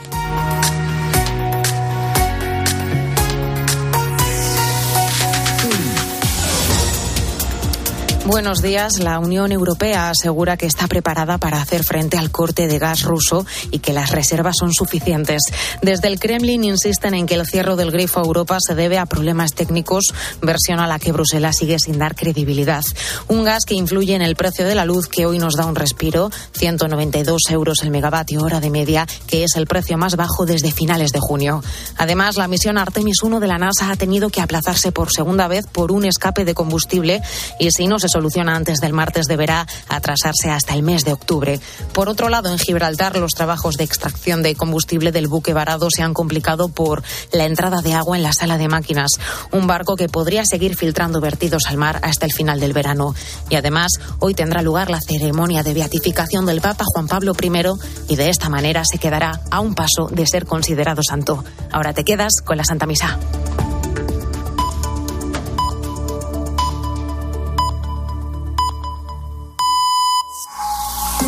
Buenos 8.29 8.61
días. 8.61 8.99
La 8.99 9.19
Unión 9.21 9.53
Europea 9.53 10.11
asegura 10.11 10.59
que 10.59 10.67
está 10.67 10.87
preparada 10.87 11.38
para 11.38 11.62
hacer 11.62 11.83
frente 11.83 12.19
al 12.19 12.31
corte 12.31 12.67
de 12.67 12.79
gas 12.79 13.05
ruso 13.05 13.47
y 13.71 13.79
que 13.79 13.95
las 13.95 14.11
reservas 14.11 14.57
son 14.61 14.75
suficientes. 14.75 15.45
Desde 15.81 16.09
el 16.09 16.21
Kremlin 16.21 16.62
insisten 16.62 17.14
en 17.14 17.25
que 17.25 17.37
el 17.37 17.47
cierre 17.47 17.75
del 17.75 17.91
grifo 17.91 18.21
a 18.21 18.25
Europa 18.25 18.59
se 18.61 18.75
debe 18.75 18.99
a 18.99 19.07
problemas 19.07 19.55
técnicos, 19.55 20.12
versión 20.43 20.79
a 20.79 20.87
la 20.87 20.99
que 20.99 21.11
Bruselas 21.11 21.57
sigue 21.57 21.79
sin 21.79 21.99
dar 21.99 22.14
credibilidad. 22.14 22.85
Un 23.29 23.45
gas 23.45 23.64
que 23.64 23.73
influye 23.73 24.14
en 24.14 24.21
el 24.21 24.37
precio 24.37 24.67
de 24.67 24.75
la 24.75 24.85
luz 24.85 25.09
que 25.09 25.25
hoy 25.25 25.38
nos 25.38 25.55
da 25.57 25.64
un 25.64 25.75
respiro, 25.75 26.29
192 26.53 27.41
euros 27.49 27.79
el 27.83 27.91
megavatio 27.91 28.43
hora 28.43 28.61
de 28.61 28.69
media, 28.69 29.07
que 29.27 29.45
es 29.45 29.57
el 29.57 29.67
precio 29.67 29.97
más 29.97 30.17
bajo 30.17 30.45
desde 30.45 30.71
finales 30.71 31.12
de 31.12 31.21
junio. 31.21 31.62
Además, 31.97 32.37
la 32.37 32.47
misión 32.47 32.77
Artemis 32.77 33.23
1 33.23 33.41
de 33.41 33.47
la 33.47 33.57
NASA 33.57 33.91
ha 33.91 33.97
tenido 33.97 34.29
que 34.29 34.43
aplazarse 34.43 34.93
por 34.93 35.11
segunda 35.11 35.49
vez 35.49 35.67
por 35.67 35.93
un 35.93 36.05
escape 36.05 36.45
de 36.45 36.53
combustible 36.53 37.23
y 37.59 37.71
si 37.71 37.87
no 37.87 37.99
se 37.99 38.18
soluciona 38.19 38.57
antes 38.57 38.81
del 38.81 38.93
martes 38.93 39.27
deberá 39.27 39.65
atrasarse 39.89 40.51
hasta 40.51 40.75
el 40.75 40.83
mes 40.83 41.05
de 41.05 41.13
octubre. 41.13 41.61
Por 41.93 42.09
otro 42.09 42.29
lado, 42.29 42.51
en 42.51 42.59
Gibraltar 42.59 43.17
los 43.17 43.31
trabajos 43.31 43.77
de 43.77 43.85
extracción 43.85 44.43
de 44.43 44.57
combustible 44.57 45.13
del 45.13 45.29
buque 45.29 45.53
varado 45.53 45.87
se 45.89 46.03
han 46.03 46.15
complicado 46.15 46.69
por 46.69 47.05
la 47.31 47.45
entrada 47.45 47.81
de 47.81 47.95
agua 47.95 48.17
en 48.17 48.25
la 48.25 48.33
sala 48.33 48.59
de 48.59 48.67
máquinas, 48.67 49.13
un 49.53 49.69
barco 49.69 49.95
que 49.95 50.09
podría 50.09 50.45
seguir 50.45 50.75
filtrando 50.75 51.21
vertidos 51.21 51.67
al 51.67 51.77
mar 51.77 52.01
hasta 52.03 52.27
el 52.27 52.33
final 52.33 52.59
del 52.59 52.73
verano. 52.73 53.15
Y 53.51 53.55
además, 53.55 53.93
hoy 54.19 54.35
tendrá 54.35 54.63
lugar 54.63 54.91
la 54.91 55.01
ceremonia 55.01 55.63
de 55.63 55.75
beatificación 55.75 56.45
del 56.45 56.61
Papa 56.61 56.85
Juan 56.93 57.07
Pablo 57.07 57.35
I 57.41 57.53
y 58.09 58.17
de 58.17 58.31
esta 58.31 58.49
manera 58.49 58.83
se 58.85 58.99
quedará 58.99 59.43
a 59.53 59.61
un 59.61 59.77
paso 59.77 60.09
de 60.11 60.27
ser 60.27 60.45
considerado 60.45 61.03
santo. 61.05 61.45
Ahora 61.71 61.93
te 61.93 62.03
quedas 62.03 62.43
con 62.45 62.57
la 62.57 62.65
Santa 62.65 62.87
Misa. 62.87 63.17